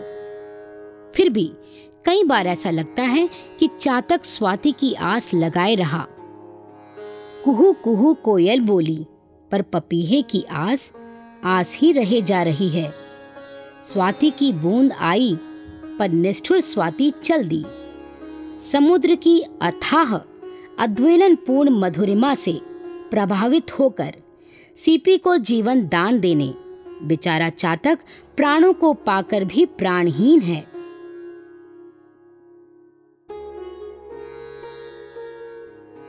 फिर 1.15 1.29
भी 1.29 1.51
कई 2.05 2.23
बार 2.23 2.47
ऐसा 2.47 2.69
लगता 2.69 3.01
है 3.01 3.29
कि 3.59 3.69
चातक 3.79 4.25
स्वाति 4.25 4.71
की 4.71 4.93
आस 4.93 5.33
लगाए 5.33 5.75
रहा। 5.75 6.07
कुहू 7.45 7.73
कुहू 7.73 8.13
कोयल 8.13 8.59
बोली, 8.59 9.05
पर 9.51 9.61
पपीहे 9.61 10.21
की 10.21 10.43
आस 10.51 10.93
आस 11.43 11.77
ही 11.77 11.91
रहे 11.91 12.21
जा 12.21 12.43
रही 12.43 12.69
है। 12.69 12.93
स्वाति 13.83 14.29
की 14.29 14.53
बूंद 14.53 14.93
आई, 14.93 15.37
पर 15.99 16.09
निष्ठुर 16.09 16.59
स्वाति 16.59 17.11
चल 17.23 17.47
दी। 17.47 17.63
समुद्र 18.59 19.15
की 19.15 19.39
अथाह 19.61 20.15
अद्वेलन 20.79 21.35
पूर्ण 21.35 21.69
मधुरिमा 21.69 22.35
से 22.35 22.59
प्रभावित 23.11 23.79
होकर 23.79 24.13
सीपी 24.77 25.17
को 25.17 25.37
जीवन 25.37 25.87
दान 25.87 26.19
देने, 26.19 26.53
बेचारा 27.03 27.49
चातक 27.49 27.99
प्राणों 28.37 28.73
को 28.73 28.93
पाकर 28.93 29.45
भी 29.45 29.65
प्राणहीन 29.65 30.41
है। 30.41 30.72